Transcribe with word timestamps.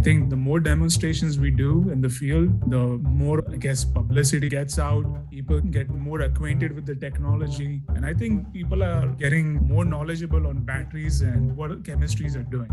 I 0.00 0.02
think 0.02 0.30
the 0.30 0.36
more 0.36 0.60
demonstrations 0.60 1.38
we 1.38 1.50
do 1.50 1.90
in 1.90 2.00
the 2.00 2.08
field, 2.08 2.70
the 2.70 2.78
more, 2.78 3.44
I 3.52 3.56
guess, 3.56 3.84
publicity 3.84 4.48
gets 4.48 4.78
out. 4.78 5.04
People 5.30 5.60
get 5.60 5.90
more 5.90 6.22
acquainted 6.22 6.72
with 6.74 6.86
the 6.86 6.94
technology. 6.94 7.82
And 7.88 8.06
I 8.06 8.14
think 8.14 8.50
people 8.50 8.82
are 8.82 9.08
getting 9.08 9.56
more 9.56 9.84
knowledgeable 9.84 10.46
on 10.46 10.60
batteries 10.60 11.20
and 11.20 11.54
what 11.54 11.82
chemistries 11.82 12.34
are 12.34 12.44
doing. 12.44 12.70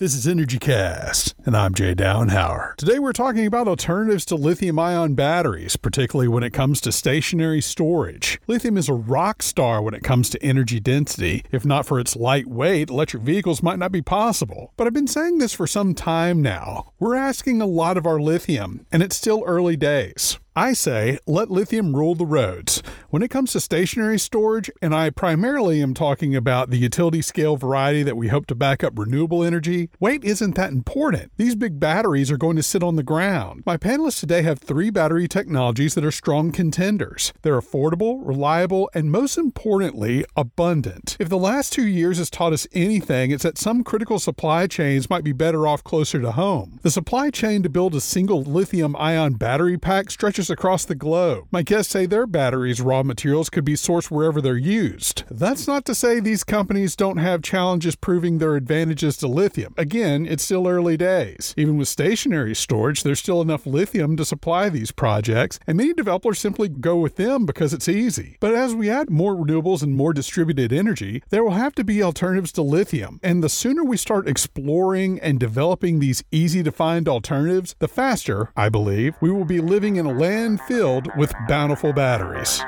This 0.00 0.14
is 0.14 0.24
EnergyCast, 0.24 1.34
and 1.44 1.54
I'm 1.54 1.74
Jay 1.74 1.94
Downhauer. 1.94 2.74
Today 2.76 2.98
we're 2.98 3.12
talking 3.12 3.44
about 3.44 3.68
alternatives 3.68 4.24
to 4.24 4.34
lithium 4.34 4.78
ion 4.78 5.12
batteries, 5.12 5.76
particularly 5.76 6.26
when 6.26 6.42
it 6.42 6.54
comes 6.54 6.80
to 6.80 6.90
stationary 6.90 7.60
storage. 7.60 8.40
Lithium 8.46 8.78
is 8.78 8.88
a 8.88 8.94
rock 8.94 9.42
star 9.42 9.82
when 9.82 9.92
it 9.92 10.02
comes 10.02 10.30
to 10.30 10.42
energy 10.42 10.80
density. 10.80 11.44
If 11.52 11.66
not 11.66 11.84
for 11.84 12.00
its 12.00 12.16
lightweight, 12.16 12.88
electric 12.88 13.24
vehicles 13.24 13.62
might 13.62 13.78
not 13.78 13.92
be 13.92 14.00
possible. 14.00 14.72
But 14.78 14.86
I've 14.86 14.94
been 14.94 15.06
saying 15.06 15.36
this 15.36 15.52
for 15.52 15.66
some 15.66 15.94
time 15.94 16.40
now. 16.40 16.94
We're 16.98 17.14
asking 17.14 17.60
a 17.60 17.66
lot 17.66 17.98
of 17.98 18.06
our 18.06 18.18
lithium, 18.18 18.86
and 18.90 19.02
it's 19.02 19.16
still 19.16 19.44
early 19.46 19.76
days. 19.76 20.39
I 20.60 20.74
say 20.74 21.18
let 21.26 21.50
lithium 21.50 21.96
rule 21.96 22.14
the 22.14 22.26
roads. 22.26 22.82
When 23.08 23.22
it 23.22 23.30
comes 23.30 23.52
to 23.52 23.60
stationary 23.60 24.18
storage, 24.18 24.70
and 24.82 24.94
I 24.94 25.08
primarily 25.08 25.82
am 25.82 25.94
talking 25.94 26.36
about 26.36 26.68
the 26.68 26.76
utility 26.76 27.22
scale 27.22 27.56
variety 27.56 28.02
that 28.02 28.16
we 28.16 28.28
hope 28.28 28.44
to 28.48 28.54
back 28.54 28.84
up 28.84 28.98
renewable 28.98 29.42
energy, 29.42 29.88
weight 29.98 30.22
isn't 30.22 30.56
that 30.56 30.70
important. 30.70 31.32
These 31.38 31.56
big 31.56 31.80
batteries 31.80 32.30
are 32.30 32.36
going 32.36 32.56
to 32.56 32.62
sit 32.62 32.82
on 32.82 32.96
the 32.96 33.02
ground. 33.02 33.62
My 33.64 33.78
panelists 33.78 34.20
today 34.20 34.42
have 34.42 34.58
three 34.58 34.90
battery 34.90 35.26
technologies 35.26 35.94
that 35.94 36.04
are 36.04 36.12
strong 36.12 36.52
contenders. 36.52 37.32
They're 37.40 37.58
affordable, 37.58 38.20
reliable, 38.22 38.90
and 38.92 39.10
most 39.10 39.38
importantly, 39.38 40.26
abundant. 40.36 41.16
If 41.18 41.30
the 41.30 41.38
last 41.38 41.72
two 41.72 41.86
years 41.86 42.18
has 42.18 42.28
taught 42.28 42.52
us 42.52 42.66
anything, 42.74 43.30
it's 43.30 43.44
that 43.44 43.56
some 43.56 43.82
critical 43.82 44.18
supply 44.18 44.66
chains 44.66 45.08
might 45.08 45.24
be 45.24 45.32
better 45.32 45.66
off 45.66 45.82
closer 45.82 46.20
to 46.20 46.32
home. 46.32 46.80
The 46.82 46.90
supply 46.90 47.30
chain 47.30 47.62
to 47.62 47.70
build 47.70 47.94
a 47.94 48.00
single 48.02 48.42
lithium 48.42 48.94
ion 48.96 49.32
battery 49.34 49.78
pack 49.78 50.10
stretches 50.10 50.49
across 50.50 50.84
the 50.84 50.94
globe. 50.94 51.46
My 51.50 51.62
guests 51.62 51.92
say 51.92 52.06
their 52.06 52.26
batteries' 52.26 52.80
raw 52.80 53.02
materials 53.02 53.50
could 53.50 53.64
be 53.64 53.74
sourced 53.74 54.10
wherever 54.10 54.40
they're 54.40 54.56
used. 54.56 55.24
That's 55.30 55.66
not 55.66 55.84
to 55.86 55.94
say 55.94 56.20
these 56.20 56.44
companies 56.44 56.96
don't 56.96 57.18
have 57.18 57.42
challenges 57.42 57.96
proving 57.96 58.38
their 58.38 58.56
advantages 58.56 59.16
to 59.18 59.28
lithium. 59.28 59.74
Again, 59.76 60.26
it's 60.26 60.44
still 60.44 60.66
early 60.66 60.96
days. 60.96 61.54
Even 61.56 61.76
with 61.76 61.88
stationary 61.88 62.54
storage, 62.54 63.02
there's 63.02 63.20
still 63.20 63.40
enough 63.40 63.66
lithium 63.66 64.16
to 64.16 64.24
supply 64.24 64.68
these 64.68 64.92
projects, 64.92 65.58
and 65.66 65.76
many 65.76 65.92
developers 65.92 66.38
simply 66.38 66.68
go 66.68 66.96
with 66.96 67.16
them 67.16 67.46
because 67.46 67.72
it's 67.72 67.88
easy. 67.88 68.36
But 68.40 68.54
as 68.54 68.74
we 68.74 68.90
add 68.90 69.10
more 69.10 69.34
renewables 69.34 69.82
and 69.82 69.94
more 69.94 70.12
distributed 70.12 70.72
energy, 70.72 71.22
there 71.30 71.44
will 71.44 71.52
have 71.52 71.74
to 71.76 71.84
be 71.84 72.02
alternatives 72.02 72.52
to 72.52 72.62
lithium. 72.62 73.20
And 73.22 73.42
the 73.42 73.48
sooner 73.48 73.84
we 73.84 73.96
start 73.96 74.28
exploring 74.28 75.20
and 75.20 75.38
developing 75.38 75.98
these 75.98 76.22
easy 76.30 76.62
to 76.62 76.72
find 76.72 77.08
alternatives, 77.08 77.76
the 77.78 77.88
faster, 77.88 78.50
I 78.56 78.68
believe, 78.68 79.14
we 79.20 79.30
will 79.30 79.44
be 79.44 79.60
living 79.60 79.96
in 79.96 80.06
a 80.06 80.12
land 80.12 80.29
land 80.30 80.60
filled 80.60 81.08
with 81.16 81.32
bountiful 81.48 81.92
batteries. 81.92 82.62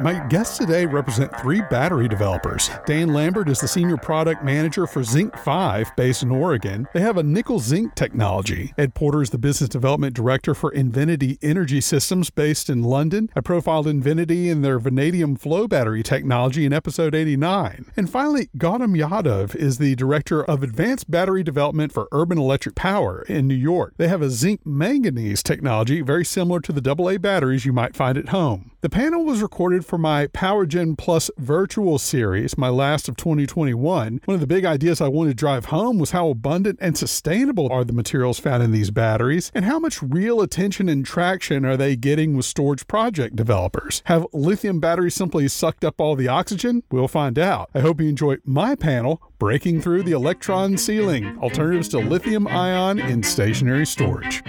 My 0.00 0.26
guests 0.26 0.58
today 0.58 0.86
represent 0.86 1.38
three 1.38 1.62
battery 1.70 2.08
developers. 2.08 2.68
Dan 2.84 3.14
Lambert 3.14 3.48
is 3.48 3.60
the 3.60 3.68
senior 3.68 3.96
product 3.96 4.42
manager 4.42 4.88
for 4.88 5.02
ZincFive, 5.02 5.94
based 5.94 6.24
in 6.24 6.32
Oregon. 6.32 6.88
They 6.92 7.00
have 7.00 7.16
a 7.16 7.22
nickel 7.22 7.60
zinc 7.60 7.94
technology. 7.94 8.74
Ed 8.76 8.94
Porter 8.94 9.22
is 9.22 9.30
the 9.30 9.38
business 9.38 9.68
development 9.68 10.16
director 10.16 10.52
for 10.52 10.72
Invinity 10.72 11.38
Energy 11.42 11.80
Systems, 11.80 12.30
based 12.30 12.68
in 12.68 12.82
London. 12.82 13.30
I 13.36 13.40
profiled 13.40 13.86
Invinity 13.86 14.50
and 14.50 14.64
their 14.64 14.80
vanadium 14.80 15.36
flow 15.36 15.68
battery 15.68 16.02
technology 16.02 16.66
in 16.66 16.72
episode 16.72 17.14
89. 17.14 17.86
And 17.96 18.10
finally, 18.10 18.48
Gautam 18.58 18.98
Yadav 18.98 19.54
is 19.54 19.78
the 19.78 19.94
director 19.94 20.44
of 20.44 20.64
advanced 20.64 21.08
battery 21.08 21.44
development 21.44 21.92
for 21.92 22.08
Urban 22.10 22.38
Electric 22.38 22.74
Power 22.74 23.22
in 23.28 23.46
New 23.46 23.54
York. 23.54 23.94
They 23.96 24.08
have 24.08 24.22
a 24.22 24.30
zinc 24.30 24.66
manganese 24.66 25.42
technology 25.42 26.00
very 26.00 26.24
similar 26.24 26.60
to 26.60 26.72
the 26.72 26.90
AA 26.90 27.18
batteries 27.18 27.64
you 27.64 27.72
might 27.72 27.94
find 27.94 28.18
at 28.18 28.30
home. 28.30 28.72
The 28.80 28.90
panel 28.90 29.24
was 29.24 29.40
recorded 29.40 29.83
for 29.84 29.98
my 29.98 30.26
PowerGen 30.28 30.96
Plus 30.96 31.30
virtual 31.38 31.98
series, 31.98 32.58
my 32.58 32.68
last 32.68 33.08
of 33.08 33.16
2021. 33.16 34.20
One 34.24 34.34
of 34.34 34.40
the 34.40 34.46
big 34.46 34.64
ideas 34.64 35.00
I 35.00 35.08
wanted 35.08 35.30
to 35.30 35.34
drive 35.34 35.66
home 35.66 35.98
was 35.98 36.10
how 36.10 36.28
abundant 36.28 36.78
and 36.80 36.96
sustainable 36.96 37.70
are 37.70 37.84
the 37.84 37.92
materials 37.92 38.38
found 38.38 38.62
in 38.62 38.72
these 38.72 38.90
batteries, 38.90 39.52
and 39.54 39.64
how 39.64 39.78
much 39.78 40.02
real 40.02 40.40
attention 40.40 40.88
and 40.88 41.04
traction 41.04 41.64
are 41.64 41.76
they 41.76 41.96
getting 41.96 42.36
with 42.36 42.46
storage 42.46 42.86
project 42.86 43.36
developers. 43.36 44.02
Have 44.06 44.26
lithium 44.32 44.80
batteries 44.80 45.14
simply 45.14 45.46
sucked 45.48 45.84
up 45.84 46.00
all 46.00 46.16
the 46.16 46.28
oxygen? 46.28 46.82
We'll 46.90 47.08
find 47.08 47.38
out. 47.38 47.70
I 47.74 47.80
hope 47.80 48.00
you 48.00 48.08
enjoy 48.08 48.36
my 48.44 48.74
panel, 48.74 49.22
Breaking 49.38 49.80
Through 49.80 50.04
the 50.04 50.12
Electron 50.12 50.76
Ceiling 50.78 51.38
Alternatives 51.38 51.88
to 51.88 51.98
Lithium 51.98 52.46
Ion 52.48 52.98
in 52.98 53.22
Stationary 53.22 53.86
Storage. 53.86 54.42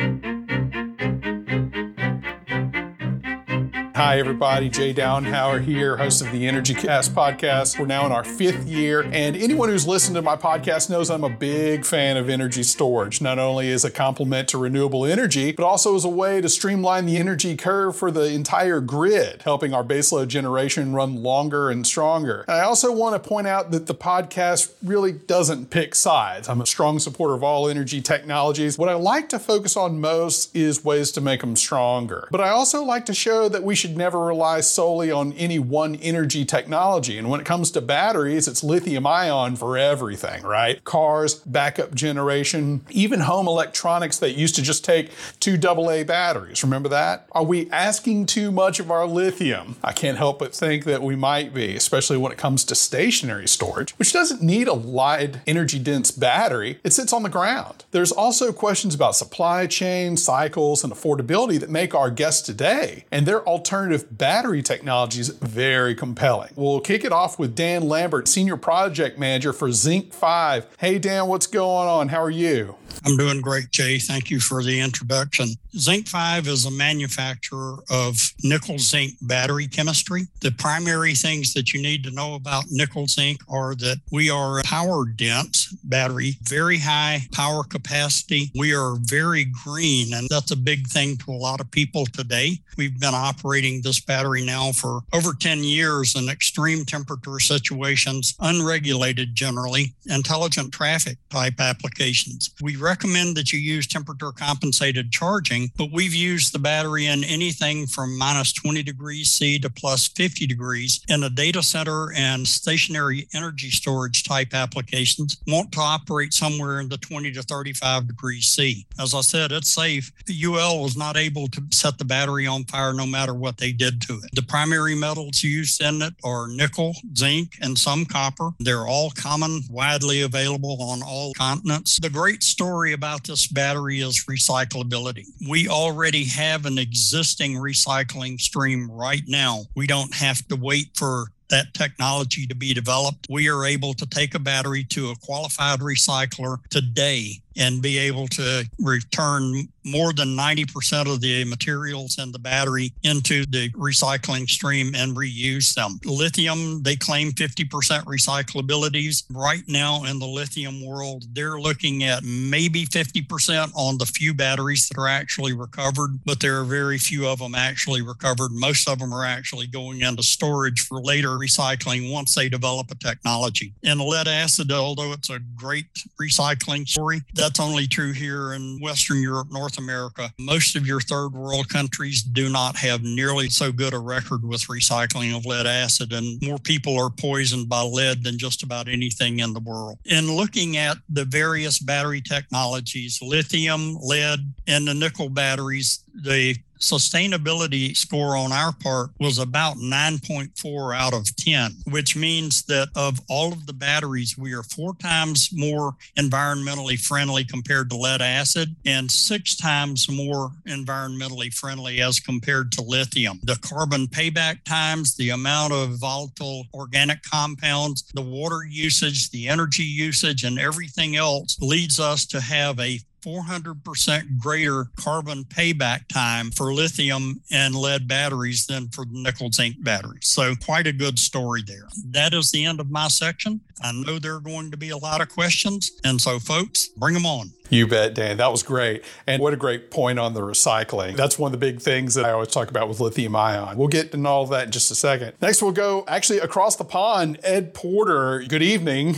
Hi, 3.95 4.19
everybody. 4.19 4.67
Jay 4.67 4.93
Downhauer 4.93 5.63
here, 5.63 5.95
host 5.95 6.21
of 6.21 6.29
the 6.33 6.49
Energy 6.49 6.73
Cast 6.73 7.15
podcast. 7.15 7.79
We're 7.79 7.85
now 7.85 8.05
in 8.05 8.11
our 8.11 8.25
fifth 8.25 8.67
year, 8.67 8.99
and 8.99 9.37
anyone 9.37 9.69
who's 9.69 9.87
listened 9.87 10.15
to 10.15 10.21
my 10.21 10.35
podcast 10.35 10.89
knows 10.89 11.09
I'm 11.09 11.23
a 11.23 11.29
big 11.29 11.85
fan 11.85 12.17
of 12.17 12.27
energy 12.27 12.63
storage, 12.63 13.21
not 13.21 13.39
only 13.39 13.71
as 13.71 13.85
a 13.85 13.89
complement 13.89 14.49
to 14.49 14.57
renewable 14.57 15.05
energy, 15.05 15.53
but 15.53 15.63
also 15.63 15.95
as 15.95 16.03
a 16.03 16.09
way 16.09 16.41
to 16.41 16.49
streamline 16.49 17.05
the 17.05 17.15
energy 17.15 17.55
curve 17.55 17.95
for 17.95 18.11
the 18.11 18.33
entire 18.33 18.81
grid, 18.81 19.43
helping 19.43 19.73
our 19.73 19.81
baseload 19.81 20.27
generation 20.27 20.91
run 20.91 21.23
longer 21.23 21.69
and 21.69 21.87
stronger. 21.87 22.43
And 22.49 22.57
I 22.57 22.63
also 22.63 22.91
want 22.91 23.23
to 23.23 23.29
point 23.29 23.47
out 23.47 23.71
that 23.71 23.87
the 23.87 23.95
podcast 23.95 24.73
really 24.83 25.13
doesn't 25.13 25.69
pick 25.69 25.95
sides. 25.95 26.49
I'm 26.49 26.59
a 26.59 26.65
strong 26.65 26.99
supporter 26.99 27.33
of 27.33 27.43
all 27.43 27.69
energy 27.69 28.01
technologies. 28.01 28.77
What 28.77 28.89
I 28.89 28.95
like 28.95 29.29
to 29.29 29.39
focus 29.39 29.77
on 29.77 30.01
most 30.01 30.53
is 30.53 30.83
ways 30.83 31.13
to 31.13 31.21
make 31.21 31.39
them 31.39 31.55
stronger. 31.55 32.27
But 32.29 32.41
I 32.41 32.49
also 32.49 32.83
like 32.83 33.05
to 33.05 33.13
show 33.13 33.47
that 33.47 33.63
we 33.63 33.73
should 33.73 33.84
should 33.85 33.97
never 33.97 34.19
rely 34.19 34.61
solely 34.61 35.11
on 35.11 35.31
any 35.33 35.59
one 35.59 35.95
energy 35.97 36.43
technology. 36.43 37.19
And 37.19 37.29
when 37.29 37.39
it 37.39 37.45
comes 37.45 37.69
to 37.71 37.81
batteries, 37.81 38.47
it's 38.47 38.63
lithium 38.63 39.05
ion 39.05 39.55
for 39.55 39.77
everything, 39.77 40.41
right? 40.41 40.83
Cars, 40.83 41.35
backup 41.35 41.93
generation, 41.93 42.83
even 42.89 43.19
home 43.19 43.47
electronics 43.47 44.17
that 44.19 44.31
used 44.31 44.55
to 44.55 44.63
just 44.63 44.83
take 44.83 45.11
two 45.39 45.59
AA 45.63 46.03
batteries. 46.03 46.63
Remember 46.63 46.89
that? 46.89 47.27
Are 47.33 47.43
we 47.43 47.69
asking 47.69 48.25
too 48.25 48.51
much 48.51 48.79
of 48.79 48.89
our 48.89 49.05
lithium? 49.05 49.75
I 49.83 49.91
can't 49.91 50.17
help 50.17 50.39
but 50.39 50.55
think 50.55 50.85
that 50.85 51.03
we 51.03 51.15
might 51.15 51.53
be, 51.53 51.75
especially 51.75 52.17
when 52.17 52.31
it 52.31 52.39
comes 52.39 52.63
to 52.65 52.75
stationary 52.75 53.47
storage, 53.47 53.91
which 53.99 54.13
doesn't 54.13 54.41
need 54.41 54.67
a 54.67 54.73
light 54.73 55.37
energy 55.45 55.77
dense 55.77 56.09
battery. 56.09 56.79
It 56.83 56.93
sits 56.93 57.13
on 57.13 57.21
the 57.21 57.29
ground. 57.29 57.85
There's 57.91 58.11
also 58.11 58.51
questions 58.51 58.95
about 58.95 59.15
supply 59.15 59.67
chain, 59.67 60.17
cycles, 60.17 60.83
and 60.83 60.91
affordability 60.91 61.59
that 61.59 61.69
make 61.69 61.93
our 61.93 62.09
guests 62.09 62.41
today 62.41 63.05
and 63.11 63.27
their 63.27 63.45
alternative 63.47 63.74
alternative 63.75 64.17
battery 64.17 64.61
technologies 64.61 65.27
very 65.27 65.93
compelling. 65.93 66.49
We'll 66.55 66.79
kick 66.79 67.03
it 67.03 67.11
off 67.11 67.37
with 67.37 67.55
Dan 67.55 67.89
Lambert, 67.89 68.29
Senior 68.29 68.55
Project 68.55 69.19
Manager 69.19 69.51
for 69.51 69.67
ZincFive. 69.67 70.65
Hey, 70.77 70.97
Dan, 70.97 71.27
what's 71.27 71.47
going 71.47 71.89
on? 71.89 72.07
How 72.07 72.23
are 72.23 72.29
you? 72.29 72.77
I'm 73.03 73.17
doing 73.17 73.41
great, 73.41 73.71
Jay. 73.71 73.99
Thank 73.99 74.29
you 74.29 74.39
for 74.39 74.63
the 74.63 74.79
introduction. 74.79 75.49
ZincFive 75.75 76.47
is 76.47 76.65
a 76.65 76.71
manufacturer 76.71 77.77
of 77.89 78.17
nickel 78.43 78.79
zinc 78.79 79.13
battery 79.21 79.67
chemistry. 79.67 80.23
The 80.41 80.51
primary 80.51 81.13
things 81.13 81.53
that 81.53 81.73
you 81.73 81.81
need 81.81 82.03
to 82.05 82.11
know 82.11 82.35
about 82.35 82.65
nickel 82.71 83.07
zinc 83.07 83.41
are 83.49 83.75
that 83.75 83.97
we 84.11 84.29
are 84.29 84.59
a 84.59 84.63
power 84.63 85.05
dense 85.05 85.73
battery, 85.83 86.37
very 86.43 86.77
high 86.77 87.21
power 87.31 87.63
capacity. 87.63 88.51
We 88.55 88.73
are 88.73 88.95
very 89.01 89.45
green, 89.63 90.13
and 90.13 90.27
that's 90.29 90.51
a 90.51 90.55
big 90.55 90.87
thing 90.87 91.17
to 91.17 91.31
a 91.31 91.33
lot 91.33 91.59
of 91.59 91.69
people 91.71 92.05
today. 92.05 92.59
We've 92.77 92.99
been 92.99 93.13
operating 93.13 93.81
this 93.81 93.99
battery 93.99 94.45
now 94.45 94.71
for 94.71 95.01
over 95.13 95.33
10 95.33 95.63
years 95.63 96.15
in 96.15 96.29
extreme 96.29 96.85
temperature 96.85 97.39
situations, 97.39 98.35
unregulated 98.39 99.35
generally, 99.35 99.93
intelligent 100.07 100.73
traffic 100.73 101.17
type 101.29 101.59
applications. 101.59 102.51
We 102.61 102.75
recommend 102.85 103.35
that 103.35 103.51
you 103.51 103.57
use 103.57 103.87
temperature 103.87 104.31
compensated 104.31 105.11
charging, 105.11 105.71
but 105.75 105.91
we've 105.91 106.13
used 106.13 106.53
the 106.53 106.59
battery 106.59 107.07
in 107.07 107.23
anything 107.23 107.87
from 107.87 108.15
minus 108.15 108.53
20 108.53 108.83
degrees 108.83 109.31
C 109.31 109.57
to 109.59 109.69
plus 109.71 110.07
50 110.09 110.45
degrees 110.45 111.01
in 111.09 111.23
a 111.23 111.29
data 111.29 111.63
center 111.63 112.13
and 112.13 112.47
stationary 112.47 113.27
energy 113.33 113.71
storage 113.71 114.23
type 114.23 114.53
applications. 114.53 115.37
Want 115.47 115.71
to 115.71 115.79
operate 115.79 116.33
somewhere 116.33 116.79
in 116.79 116.87
the 116.87 116.97
20 116.97 117.31
to 117.31 117.41
35 117.41 118.07
degrees 118.07 118.45
C. 118.45 118.85
As 118.99 119.15
I 119.15 119.21
said, 119.21 119.51
it's 119.51 119.73
safe. 119.73 120.11
The 120.27 120.45
UL 120.45 120.83
was 120.83 120.95
not 120.95 121.17
able 121.17 121.47
to 121.47 121.61
set 121.71 121.97
the 121.97 122.05
battery 122.05 122.45
on 122.45 122.65
fire 122.65 122.93
no 122.93 123.07
matter 123.07 123.33
what 123.33 123.57
they 123.57 123.71
did 123.71 123.99
to 124.03 124.13
it. 124.23 124.29
The 124.33 124.43
primary 124.43 124.95
metals 124.95 125.43
used 125.43 125.81
in 125.81 126.03
it 126.03 126.13
are 126.23 126.47
nickel, 126.47 126.93
zinc, 127.17 127.57
and 127.61 127.77
some 127.77 128.05
copper. 128.05 128.51
They're 128.59 128.87
all 128.87 129.09
common, 129.11 129.61
widely 129.71 130.21
available 130.21 130.77
on 130.81 131.01
all 131.01 131.33
continents. 131.33 131.99
The 131.99 132.11
great 132.11 132.43
story 132.43 132.74
about 132.83 133.23
this 133.25 133.47
battery 133.47 133.99
is 133.99 134.25
recyclability. 134.25 135.25
We 135.47 135.67
already 135.67 136.25
have 136.25 136.65
an 136.65 136.77
existing 136.77 137.55
recycling 137.55 138.39
stream 138.39 138.89
right 138.91 139.23
now. 139.27 139.63
We 139.75 139.87
don't 139.87 140.13
have 140.13 140.45
to 140.47 140.55
wait 140.55 140.89
for 140.95 141.27
that 141.49 141.73
technology 141.73 142.47
to 142.47 142.55
be 142.55 142.73
developed. 142.73 143.27
We 143.29 143.49
are 143.49 143.65
able 143.65 143.93
to 143.95 144.05
take 144.05 144.35
a 144.35 144.39
battery 144.39 144.83
to 144.85 145.11
a 145.11 145.15
qualified 145.15 145.79
recycler 145.79 146.57
today 146.69 147.41
and 147.57 147.81
be 147.81 147.97
able 147.97 148.27
to 148.27 148.69
return 148.79 149.67
more 149.85 150.11
than 150.11 150.35
90% 150.35 151.11
of 151.11 151.21
the 151.21 151.45
materials 151.45 152.17
in 152.17 152.31
the 152.31 152.39
battery 152.39 152.91
into 153.03 153.45
the 153.45 153.69
recycling 153.71 154.49
stream 154.49 154.93
and 154.95 155.15
reuse 155.15 155.73
them. 155.73 155.99
Lithium, 156.03 156.81
they 156.81 156.95
claim 156.95 157.31
50% 157.31 158.03
recyclabilities. 158.03 159.23
Right 159.29 159.63
now 159.67 160.03
in 160.05 160.19
the 160.19 160.25
lithium 160.25 160.85
world, 160.85 161.25
they're 161.33 161.59
looking 161.59 162.03
at 162.03 162.23
maybe 162.23 162.85
50% 162.87 163.71
on 163.75 163.97
the 163.97 164.05
few 164.05 164.33
batteries 164.33 164.89
that 164.89 164.99
are 164.99 165.07
actually 165.07 165.53
recovered, 165.53 166.19
but 166.25 166.39
there 166.39 166.59
are 166.59 166.65
very 166.65 166.97
few 166.97 167.27
of 167.27 167.39
them 167.39 167.55
actually 167.55 168.01
recovered. 168.01 168.51
Most 168.51 168.89
of 168.89 168.99
them 168.99 169.13
are 169.13 169.25
actually 169.25 169.67
going 169.67 170.01
into 170.01 170.23
storage 170.23 170.81
for 170.81 170.99
later 170.99 171.34
recycling 171.37 172.11
once 172.11 172.35
they 172.35 172.49
develop 172.49 172.91
a 172.91 172.95
technology. 172.95 173.73
In 173.83 173.99
lead 173.99 174.27
acid, 174.27 174.71
although 174.71 175.13
it's 175.13 175.29
a 175.29 175.39
great 175.55 175.85
recycling 176.21 176.87
story, 176.87 177.21
that's 177.33 177.59
only 177.59 177.87
true 177.87 178.11
here 178.11 178.53
in 178.53 178.79
Western 178.81 179.21
Europe, 179.21 179.47
North 179.51 179.77
America. 179.77 180.31
Most 180.39 180.75
of 180.75 180.87
your 180.87 181.01
third 181.01 181.33
world 181.33 181.69
countries 181.69 182.23
do 182.23 182.49
not 182.49 182.75
have 182.77 183.03
nearly 183.03 183.49
so 183.49 183.71
good 183.71 183.93
a 183.93 183.99
record 183.99 184.43
with 184.43 184.61
recycling 184.67 185.35
of 185.35 185.45
lead 185.45 185.65
acid, 185.65 186.13
and 186.13 186.41
more 186.41 186.57
people 186.57 186.97
are 186.97 187.09
poisoned 187.09 187.69
by 187.69 187.81
lead 187.81 188.23
than 188.23 188.37
just 188.37 188.63
about 188.63 188.87
anything 188.87 189.39
in 189.39 189.53
the 189.53 189.59
world. 189.59 189.97
In 190.05 190.31
looking 190.31 190.77
at 190.77 190.97
the 191.09 191.25
various 191.25 191.79
battery 191.79 192.21
technologies, 192.21 193.19
lithium, 193.21 193.97
lead, 194.01 194.39
and 194.67 194.87
the 194.87 194.93
nickel 194.93 195.29
batteries, 195.29 196.03
the 196.13 196.55
sustainability 196.85 197.95
score 197.97 198.37
on 198.37 198.51
our 198.51 198.71
part 198.71 199.09
was 199.19 199.39
about 199.39 199.77
9.4 199.77 200.95
out 200.95 201.13
of 201.13 201.35
10, 201.35 201.71
which 201.89 202.15
means 202.15 202.63
that 202.63 202.89
of 202.95 203.19
all 203.29 203.51
of 203.51 203.65
the 203.65 203.73
batteries, 203.73 204.37
we 204.37 204.53
are 204.53 204.63
four 204.63 204.95
times 204.95 205.49
more 205.51 205.95
environmentally 206.17 206.99
friendly 206.99 207.43
compared 207.43 207.89
to 207.89 207.97
lead 207.97 208.21
acid 208.21 208.75
and 208.85 209.09
six 209.09 209.55
times 209.55 210.09
more 210.09 210.51
environmentally 210.67 211.51
friendly 211.53 212.01
as 212.01 212.19
compared 212.19 212.71
to 212.71 212.81
lithium. 212.83 213.39
The 213.43 213.59
carbon 213.61 214.07
payback 214.07 214.63
times, 214.63 215.15
the 215.15 215.31
amount 215.31 215.73
of 215.73 215.99
volatile 215.99 216.65
organic 216.73 217.23
compounds, 217.23 218.03
the 218.13 218.21
water 218.21 218.61
usage, 218.69 219.31
the 219.31 219.47
energy 219.47 219.83
usage, 219.83 220.43
and 220.43 220.59
everything 220.59 221.15
else 221.15 221.59
leads 221.59 221.99
us 221.99 222.25
to 222.27 222.39
have 222.39 222.79
a 222.79 222.99
400% 223.25 224.39
greater 224.39 224.85
carbon 224.95 225.43
payback 225.45 226.07
time 226.07 226.51
for 226.51 226.73
lithium 226.73 227.41
and 227.51 227.73
lead 227.75 228.07
batteries 228.07 228.67
than 228.67 228.89
for 228.89 229.05
nickel 229.09 229.51
zinc 229.51 229.83
batteries. 229.83 230.27
So, 230.27 230.53
quite 230.55 230.85
a 230.85 230.93
good 230.93 231.17
story 231.17 231.63
there. 231.65 231.87
That 232.11 232.33
is 232.33 232.51
the 232.51 232.65
end 232.65 232.79
of 232.79 232.91
my 232.91 233.07
section. 233.07 233.61
I 233.81 233.91
know 233.91 234.19
there 234.19 234.35
are 234.35 234.39
going 234.39 234.71
to 234.71 234.77
be 234.77 234.89
a 234.89 234.97
lot 234.97 235.21
of 235.21 235.29
questions. 235.29 235.91
And 236.03 236.21
so, 236.21 236.39
folks, 236.39 236.87
bring 236.89 237.13
them 237.13 237.25
on. 237.25 237.51
You 237.69 237.87
bet, 237.87 238.13
Dan. 238.13 238.37
That 238.37 238.51
was 238.51 238.61
great. 238.61 239.03
And 239.25 239.41
what 239.41 239.53
a 239.53 239.57
great 239.57 239.89
point 239.89 240.19
on 240.19 240.35
the 240.35 240.41
recycling. 240.41 241.15
That's 241.15 241.39
one 241.39 241.49
of 241.49 241.59
the 241.59 241.65
big 241.65 241.81
things 241.81 242.13
that 242.13 242.23
I 242.23 242.29
always 242.29 242.49
talk 242.49 242.69
about 242.69 242.87
with 242.87 242.99
lithium 242.99 243.35
ion. 243.35 243.75
We'll 243.75 243.87
get 243.87 244.13
into 244.13 244.29
all 244.29 244.43
of 244.43 244.49
that 244.51 244.65
in 244.67 244.71
just 244.71 244.91
a 244.91 244.95
second. 244.95 245.33
Next, 245.41 245.63
we'll 245.63 245.71
go 245.71 246.03
actually 246.07 246.39
across 246.39 246.75
the 246.75 246.85
pond. 246.85 247.39
Ed 247.43 247.73
Porter, 247.73 248.43
good 248.47 248.61
evening. 248.61 249.13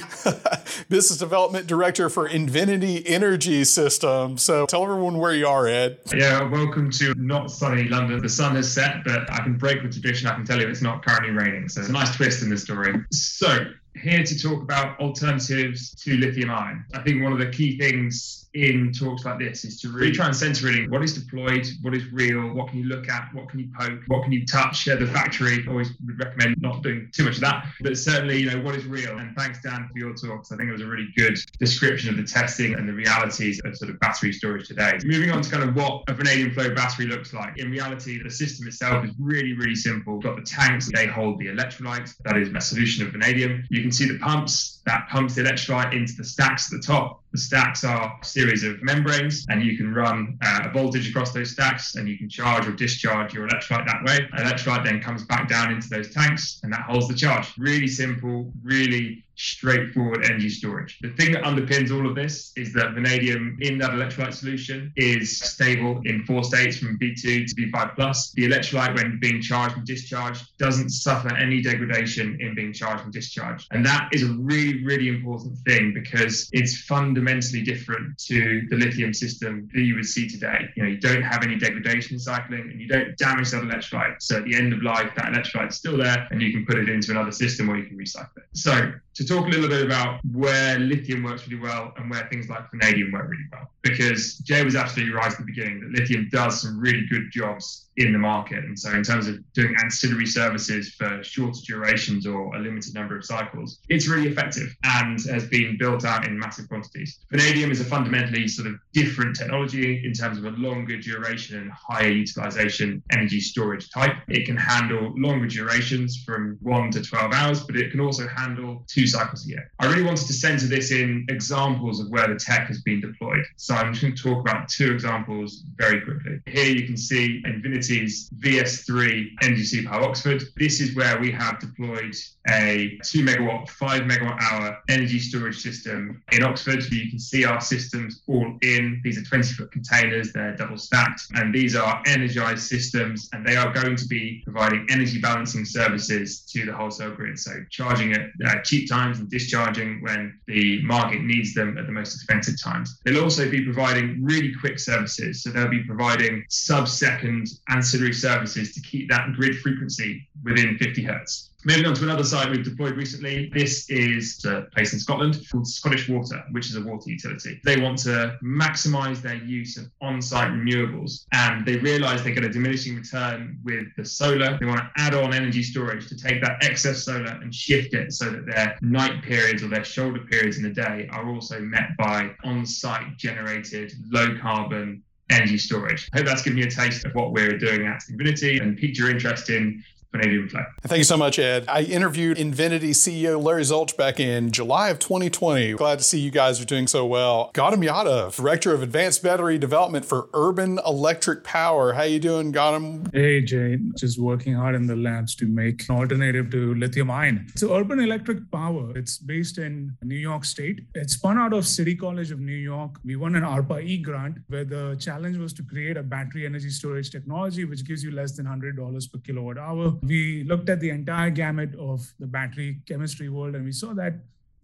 Business 0.89 1.17
Development 1.17 1.67
Director 1.67 2.09
for 2.09 2.25
Invinity 2.25 3.05
Energy 3.05 3.65
Systems. 3.65 3.96
So 4.37 4.65
tell 4.65 4.83
everyone 4.83 5.17
where 5.17 5.33
you 5.33 5.47
are, 5.47 5.67
Ed. 5.67 5.99
Yeah, 6.13 6.43
welcome 6.43 6.89
to 6.91 7.13
not 7.15 7.51
sunny 7.51 7.85
London. 7.85 8.21
The 8.21 8.29
sun 8.29 8.55
has 8.55 8.71
set, 8.71 9.03
but 9.03 9.31
I 9.31 9.37
can 9.43 9.57
break 9.57 9.81
with 9.81 9.93
tradition. 9.93 10.27
I 10.27 10.35
can 10.35 10.45
tell 10.45 10.59
you 10.59 10.67
it's 10.67 10.81
not 10.81 11.05
currently 11.05 11.31
raining. 11.31 11.69
So 11.69 11.81
it's 11.81 11.89
a 11.89 11.93
nice 11.93 12.15
twist 12.15 12.43
in 12.43 12.49
the 12.49 12.57
story. 12.57 12.95
So, 13.11 13.65
here 14.01 14.23
to 14.23 14.39
talk 14.39 14.61
about 14.61 14.99
alternatives 14.99 15.95
to 16.03 16.15
lithium 16.17 16.51
ion. 16.51 16.85
I 16.93 17.01
think 17.01 17.23
one 17.23 17.33
of 17.33 17.39
the 17.39 17.49
key 17.49 17.79
things 17.79 18.46
in 18.57 18.91
talks 18.91 19.23
like 19.23 19.37
this 19.37 19.63
is 19.63 19.79
to 19.79 19.89
really 19.89 20.11
try 20.11 20.25
and 20.25 20.35
center 20.35 20.65
really 20.65 20.87
what 20.87 21.03
is 21.03 21.13
deployed, 21.13 21.67
what 21.81 21.93
is 21.93 22.11
real, 22.11 22.53
what 22.53 22.69
can 22.69 22.79
you 22.79 22.85
look 22.85 23.07
at, 23.07 23.29
what 23.33 23.47
can 23.49 23.59
you 23.59 23.69
poke, 23.77 23.99
what 24.07 24.23
can 24.23 24.31
you 24.31 24.45
touch 24.45 24.87
at 24.87 24.99
the 24.99 25.07
factory. 25.07 25.63
Always 25.67 25.91
would 26.05 26.19
recommend 26.19 26.55
not 26.59 26.81
doing 26.81 27.09
too 27.13 27.25
much 27.25 27.35
of 27.35 27.41
that, 27.41 27.65
but 27.81 27.97
certainly, 27.97 28.39
you 28.39 28.49
know, 28.49 28.59
what 28.61 28.75
is 28.75 28.85
real. 28.85 29.17
And 29.17 29.35
thanks, 29.37 29.61
Dan, 29.61 29.87
for 29.91 29.99
your 29.99 30.13
talks. 30.13 30.51
I 30.51 30.57
think 30.57 30.69
it 30.69 30.71
was 30.71 30.81
a 30.81 30.87
really 30.87 31.07
good 31.15 31.37
description 31.59 32.09
of 32.09 32.17
the 32.17 32.23
testing 32.23 32.73
and 32.73 32.89
the 32.89 32.93
realities 32.93 33.61
of 33.63 33.77
sort 33.77 33.91
of 33.91 33.99
battery 33.99 34.33
storage 34.33 34.67
today. 34.67 34.97
Moving 35.05 35.29
on 35.31 35.41
to 35.41 35.49
kind 35.49 35.63
of 35.63 35.75
what 35.75 36.03
a 36.07 36.13
vanadium 36.13 36.51
flow 36.51 36.73
battery 36.73 37.05
looks 37.05 37.33
like. 37.33 37.57
In 37.57 37.69
reality, 37.69 38.21
the 38.21 38.29
system 38.29 38.67
itself 38.67 39.05
is 39.05 39.11
really, 39.19 39.53
really 39.53 39.75
simple. 39.75 40.19
Got 40.19 40.35
the 40.35 40.41
tanks, 40.41 40.89
they 40.91 41.05
hold 41.05 41.37
the 41.39 41.47
electrolyte, 41.47 42.13
that 42.23 42.37
is 42.37 42.49
a 42.49 42.61
solution 42.61 43.05
of 43.05 43.11
vanadium. 43.11 43.63
You 43.69 43.81
can 43.81 43.91
see 43.91 44.07
the 44.07 44.17
pumps 44.17 44.81
that 44.85 45.07
pumps 45.09 45.35
the 45.35 45.43
electrolyte 45.43 45.93
into 45.93 46.13
the 46.13 46.23
stacks 46.23 46.73
at 46.73 46.81
the 46.81 46.87
top 46.87 47.21
the 47.31 47.37
stacks 47.37 47.83
are 47.83 48.17
series 48.47 48.63
of 48.63 48.81
membranes, 48.81 49.45
and 49.49 49.61
you 49.61 49.75
can 49.75 49.93
run 49.93 50.37
uh, 50.41 50.61
a 50.63 50.71
voltage 50.71 51.09
across 51.09 51.33
those 51.33 51.51
stacks, 51.51 51.95
and 51.95 52.07
you 52.07 52.17
can 52.17 52.29
charge 52.29 52.65
or 52.65 52.71
discharge 52.71 53.33
your 53.33 53.47
electrolyte 53.47 53.85
that 53.85 54.01
way. 54.05 54.19
Electrolyte 54.39 54.85
then 54.85 55.01
comes 55.01 55.23
back 55.23 55.49
down 55.49 55.71
into 55.71 55.89
those 55.89 56.13
tanks, 56.13 56.61
and 56.63 56.71
that 56.71 56.81
holds 56.81 57.07
the 57.09 57.13
charge. 57.13 57.53
Really 57.57 57.87
simple, 57.87 58.51
really 58.63 59.25
straightforward 59.37 60.25
energy 60.25 60.49
storage. 60.49 60.97
The 61.01 61.11
thing 61.11 61.31
that 61.33 61.43
underpins 61.43 61.91
all 61.91 62.07
of 62.07 62.15
this 62.15 62.51
is 62.55 62.73
that 62.73 62.93
vanadium 62.93 63.57
in 63.61 63.77
that 63.77 63.91
electrolyte 63.91 64.33
solution 64.33 64.91
is 64.95 65.39
stable 65.39 66.01
in 66.05 66.23
four 66.25 66.43
states 66.43 66.77
from 66.77 66.97
V2 66.97 67.47
to 67.47 67.55
V5 67.55 67.95
plus. 67.95 68.31
The 68.31 68.49
electrolyte, 68.49 68.95
when 68.95 69.19
being 69.19 69.41
charged 69.41 69.77
and 69.77 69.85
discharged, 69.85 70.57
doesn't 70.57 70.89
suffer 70.89 71.35
any 71.35 71.61
degradation 71.61 72.37
in 72.41 72.55
being 72.55 72.73
charged 72.73 73.03
and 73.03 73.13
discharged. 73.13 73.67
And 73.71 73.85
that 73.85 74.09
is 74.11 74.23
a 74.23 74.33
really, 74.33 74.83
really 74.83 75.07
important 75.07 75.57
thing 75.59 75.93
because 75.93 76.49
it's 76.51 76.81
fundamentally 76.81 77.61
different 77.61 78.17
to 78.25 78.67
the 78.69 78.75
lithium 78.75 79.13
system 79.13 79.69
that 79.73 79.81
you 79.81 79.95
would 79.95 80.05
see 80.05 80.27
today. 80.27 80.67
You 80.75 80.83
know, 80.83 80.89
you 80.89 80.99
don't 80.99 81.21
have 81.21 81.43
any 81.43 81.57
degradation 81.57 82.17
cycling 82.17 82.61
and 82.71 82.81
you 82.81 82.87
don't 82.87 83.15
damage 83.17 83.51
that 83.51 83.63
electrolyte. 83.63 84.15
So 84.19 84.37
at 84.37 84.45
the 84.45 84.55
end 84.55 84.73
of 84.73 84.81
life, 84.81 85.11
that 85.15 85.25
electrolyte 85.25 85.69
is 85.69 85.75
still 85.75 85.97
there 85.97 86.27
and 86.31 86.41
you 86.41 86.51
can 86.51 86.65
put 86.65 86.77
it 86.77 86.89
into 86.89 87.11
another 87.11 87.31
system 87.31 87.69
or 87.69 87.77
you 87.77 87.85
can 87.85 87.97
recycle 87.97 88.37
it. 88.37 88.45
So 88.53 88.93
to 89.17 89.26
talk 89.27 89.45
a 89.45 89.49
little 89.49 89.67
bit 89.67 89.85
about 89.85 90.19
where 90.33 90.79
lithium 90.79 91.23
works 91.23 91.47
really 91.47 91.61
well 91.61 91.93
and 91.97 92.09
where 92.09 92.27
things 92.27 92.49
like 92.49 92.69
vanadium 92.71 93.11
work 93.11 93.29
really 93.29 93.43
well. 93.51 93.69
Because 93.81 94.37
Jay 94.39 94.63
was 94.63 94.75
absolutely 94.75 95.13
right 95.13 95.31
at 95.31 95.37
the 95.37 95.43
beginning 95.43 95.81
that 95.81 95.99
lithium 95.99 96.29
does 96.31 96.61
some 96.61 96.79
really 96.79 97.05
good 97.09 97.29
jobs 97.31 97.86
in 97.97 98.13
the 98.13 98.19
market. 98.19 98.63
And 98.63 98.77
so, 98.77 98.91
in 98.91 99.03
terms 99.03 99.27
of 99.27 99.37
doing 99.53 99.75
ancillary 99.83 100.27
services 100.27 100.93
for 100.93 101.23
shorter 101.23 101.59
durations 101.65 102.25
or 102.27 102.55
a 102.55 102.59
limited 102.59 102.93
number 102.93 103.17
of 103.17 103.25
cycles, 103.25 103.79
it's 103.89 104.07
really 104.07 104.27
effective 104.27 104.75
and 104.83 105.19
has 105.25 105.47
been 105.47 105.77
built 105.79 106.05
out 106.05 106.27
in 106.27 106.37
massive 106.37 106.69
quantities. 106.69 107.19
Vanadium 107.31 107.71
is 107.71 107.81
a 107.81 107.83
fundamentally 107.83 108.47
sort 108.47 108.67
of 108.67 108.75
different 108.93 109.35
technology 109.35 110.05
in 110.05 110.13
terms 110.13 110.37
of 110.37 110.45
a 110.45 110.51
longer 110.51 110.99
duration 110.99 111.59
and 111.59 111.71
higher 111.71 112.09
utilization 112.09 113.01
energy 113.11 113.39
storage 113.39 113.89
type. 113.89 114.15
It 114.27 114.45
can 114.45 114.57
handle 114.57 115.13
longer 115.17 115.47
durations 115.47 116.23
from 116.23 116.57
one 116.61 116.91
to 116.91 117.01
12 117.01 117.33
hours, 117.33 117.63
but 117.63 117.75
it 117.75 117.91
can 117.91 117.99
also 117.99 118.27
handle 118.27 118.85
two 118.87 119.07
cycles 119.07 119.45
a 119.45 119.49
year. 119.49 119.71
I 119.79 119.87
really 119.87 120.03
wanted 120.03 120.27
to 120.27 120.33
center 120.33 120.67
this 120.67 120.91
in 120.91 121.25
examples 121.29 121.99
of 121.99 122.09
where 122.09 122.27
the 122.27 122.39
tech 122.39 122.67
has 122.67 122.81
been 122.81 123.01
deployed. 123.01 123.43
So, 123.55 123.73
I'm 123.73 123.91
just 123.91 124.03
going 124.03 124.15
to 124.15 124.21
talk 124.21 124.47
about 124.47 124.69
two 124.69 124.91
examples 124.91 125.63
very 125.75 126.01
quickly. 126.01 126.39
Here 126.45 126.69
you 126.69 126.85
can 126.85 126.97
see 126.97 127.41
Invinity 127.45 127.86
Invinity's 127.89 128.29
VS3 128.39 129.37
NGC 129.41 129.85
Power 129.85 130.03
Oxford. 130.03 130.43
This 130.57 130.81
is 130.81 130.95
where 130.95 131.19
we 131.19 131.31
have 131.31 131.59
deployed 131.59 132.15
a 132.49 132.97
two 133.03 133.23
megawatt, 133.23 133.69
five 133.69 134.03
megawatt 134.03 134.41
hour 134.41 134.77
energy 134.89 135.19
storage 135.19 135.59
system 135.59 136.21
in 136.31 136.43
Oxford. 136.43 136.81
So 136.83 136.89
you 136.95 137.09
can 137.09 137.19
see 137.19 137.45
our 137.45 137.59
systems 137.59 138.23
all 138.27 138.57
in. 138.61 139.01
These 139.03 139.17
are 139.17 139.23
20 139.23 139.53
foot 139.53 139.71
containers, 139.71 140.31
they're 140.33 140.55
double 140.55 140.77
stacked, 140.77 141.23
and 141.35 141.53
these 141.53 141.75
are 141.75 142.01
energized 142.07 142.63
systems, 142.63 143.29
and 143.33 143.45
they 143.45 143.55
are 143.55 143.73
going 143.73 143.95
to 143.95 144.07
be 144.07 144.41
providing 144.43 144.87
energy 144.89 145.19
balancing 145.19 145.65
services 145.65 146.41
to 146.41 146.65
the 146.65 146.73
wholesale 146.73 147.11
grid. 147.11 147.37
So, 147.39 147.51
charging 147.69 148.13
at 148.13 148.29
uh, 148.45 148.61
cheap 148.63 148.89
times 148.89 149.19
and 149.19 149.29
discharging 149.29 150.01
when 150.01 150.39
the 150.47 150.81
market 150.83 151.21
needs 151.21 151.53
them 151.53 151.77
at 151.77 151.85
the 151.85 151.91
most 151.91 152.15
expensive 152.15 152.61
times. 152.61 152.99
They'll 153.03 153.23
also 153.23 153.49
be 153.49 153.63
providing 153.63 154.23
really 154.23 154.53
quick 154.59 154.79
services. 154.79 155.43
So, 155.43 155.49
they'll 155.49 155.67
be 155.67 155.83
providing 155.83 156.45
sub 156.49 156.87
second 156.87 157.47
ancillary 157.77 158.13
services 158.13 158.73
to 158.73 158.81
keep 158.81 159.07
that 159.09 159.33
grid 159.33 159.55
frequency 159.59 160.27
within 160.43 160.77
50 160.79 161.03
hertz. 161.03 161.51
Moving 161.65 161.85
on 161.85 161.93
to 161.95 162.03
another 162.03 162.23
site 162.23 162.49
we've 162.49 162.63
deployed 162.63 162.95
recently. 162.95 163.51
This 163.53 163.89
is 163.89 164.45
a 164.45 164.67
place 164.73 164.93
in 164.93 164.99
Scotland 164.99 165.37
called 165.51 165.67
Scottish 165.67 166.07
Water, 166.07 166.43
which 166.51 166.67
is 166.69 166.75
a 166.75 166.81
water 166.81 167.09
utility. 167.09 167.59
They 167.65 167.79
want 167.79 167.97
to 167.99 168.37
maximize 168.41 169.21
their 169.21 169.35
use 169.35 169.75
of 169.77 169.91
on 170.01 170.21
site 170.21 170.49
renewables 170.51 171.25
and 171.33 171.65
they 171.65 171.77
realize 171.77 172.23
they 172.23 172.31
get 172.31 172.45
a 172.45 172.49
diminishing 172.49 172.95
return 172.95 173.59
with 173.63 173.85
the 173.97 174.05
solar. 174.05 174.57
They 174.57 174.65
want 174.65 174.79
to 174.79 174.89
add 174.97 175.13
on 175.13 175.33
energy 175.33 175.61
storage 175.61 176.07
to 176.07 176.15
take 176.15 176.41
that 176.41 176.63
excess 176.63 177.03
solar 177.03 177.37
and 177.41 177.53
shift 177.53 177.93
it 177.93 178.13
so 178.13 178.29
that 178.29 178.45
their 178.45 178.77
night 178.81 179.21
periods 179.23 179.61
or 179.61 179.67
their 179.67 179.83
shoulder 179.83 180.21
periods 180.21 180.57
in 180.57 180.63
the 180.63 180.69
day 180.69 181.09
are 181.11 181.27
also 181.27 181.59
met 181.59 181.97
by 181.97 182.31
on 182.43 182.65
site 182.65 183.17
generated 183.17 183.91
low 184.09 184.37
carbon 184.39 185.03
energy 185.29 185.57
storage. 185.57 186.09
I 186.13 186.17
hope 186.17 186.27
that's 186.27 186.41
given 186.41 186.57
you 186.57 186.65
a 186.65 186.69
taste 186.69 187.05
of 187.05 187.13
what 187.13 187.31
we're 187.31 187.57
doing 187.57 187.85
at 187.85 188.03
Invinity 188.09 188.59
and 188.59 188.77
piqued 188.77 188.97
your 188.97 189.09
interest 189.09 189.49
in 189.49 189.83
Thank 190.21 190.97
you 190.97 191.03
so 191.03 191.17
much, 191.17 191.39
Ed. 191.39 191.65
I 191.67 191.83
interviewed 191.83 192.37
Invinity 192.37 192.91
CEO 192.91 193.41
Larry 193.41 193.63
Zulch 193.63 193.95
back 193.97 194.19
in 194.19 194.51
July 194.51 194.89
of 194.89 194.99
2020. 194.99 195.73
Glad 195.73 195.99
to 195.99 196.03
see 196.03 196.19
you 196.19 196.31
guys 196.31 196.61
are 196.61 196.65
doing 196.65 196.87
so 196.87 197.05
well. 197.05 197.51
Gautam 197.53 197.85
Yadav, 197.85 198.35
Director 198.35 198.73
of 198.73 198.81
Advanced 198.81 199.23
Battery 199.23 199.57
Development 199.57 200.05
for 200.05 200.29
Urban 200.33 200.79
Electric 200.85 201.43
Power. 201.43 201.93
How 201.93 202.03
you 202.03 202.19
doing, 202.19 202.53
Gautam? 202.53 203.13
Hey, 203.13 203.41
Jay. 203.41 203.77
Just 203.95 204.19
working 204.19 204.53
hard 204.53 204.75
in 204.75 204.87
the 204.87 204.95
labs 204.95 205.35
to 205.35 205.45
make 205.45 205.87
an 205.89 205.95
alternative 205.95 206.49
to 206.51 206.73
lithium 206.75 207.11
ion. 207.11 207.47
So 207.55 207.75
Urban 207.75 207.99
Electric 207.99 208.49
Power, 208.51 208.97
it's 208.97 209.17
based 209.17 209.57
in 209.57 209.95
New 210.03 210.15
York 210.15 210.45
State. 210.45 210.81
It's 210.95 211.13
spun 211.13 211.37
out 211.37 211.53
of 211.53 211.65
City 211.65 211.95
College 211.95 212.31
of 212.31 212.39
New 212.39 212.55
York. 212.55 212.99
We 213.03 213.15
won 213.15 213.35
an 213.35 213.43
ARPA-E 213.43 213.97
grant 213.99 214.37
where 214.47 214.65
the 214.65 214.95
challenge 214.99 215.37
was 215.37 215.53
to 215.53 215.63
create 215.63 215.97
a 215.97 216.03
battery 216.03 216.45
energy 216.45 216.69
storage 216.69 217.11
technology 217.11 217.65
which 217.65 217.85
gives 217.85 218.03
you 218.03 218.11
less 218.11 218.35
than 218.35 218.45
$100 218.45 219.11
per 219.11 219.19
kilowatt 219.19 219.57
hour 219.57 219.93
we 220.07 220.43
looked 220.43 220.69
at 220.69 220.79
the 220.79 220.89
entire 220.89 221.29
gamut 221.29 221.75
of 221.75 222.13
the 222.19 222.27
battery 222.27 222.81
chemistry 222.87 223.29
world 223.29 223.55
and 223.55 223.65
we 223.65 223.71
saw 223.71 223.93
that 223.93 224.13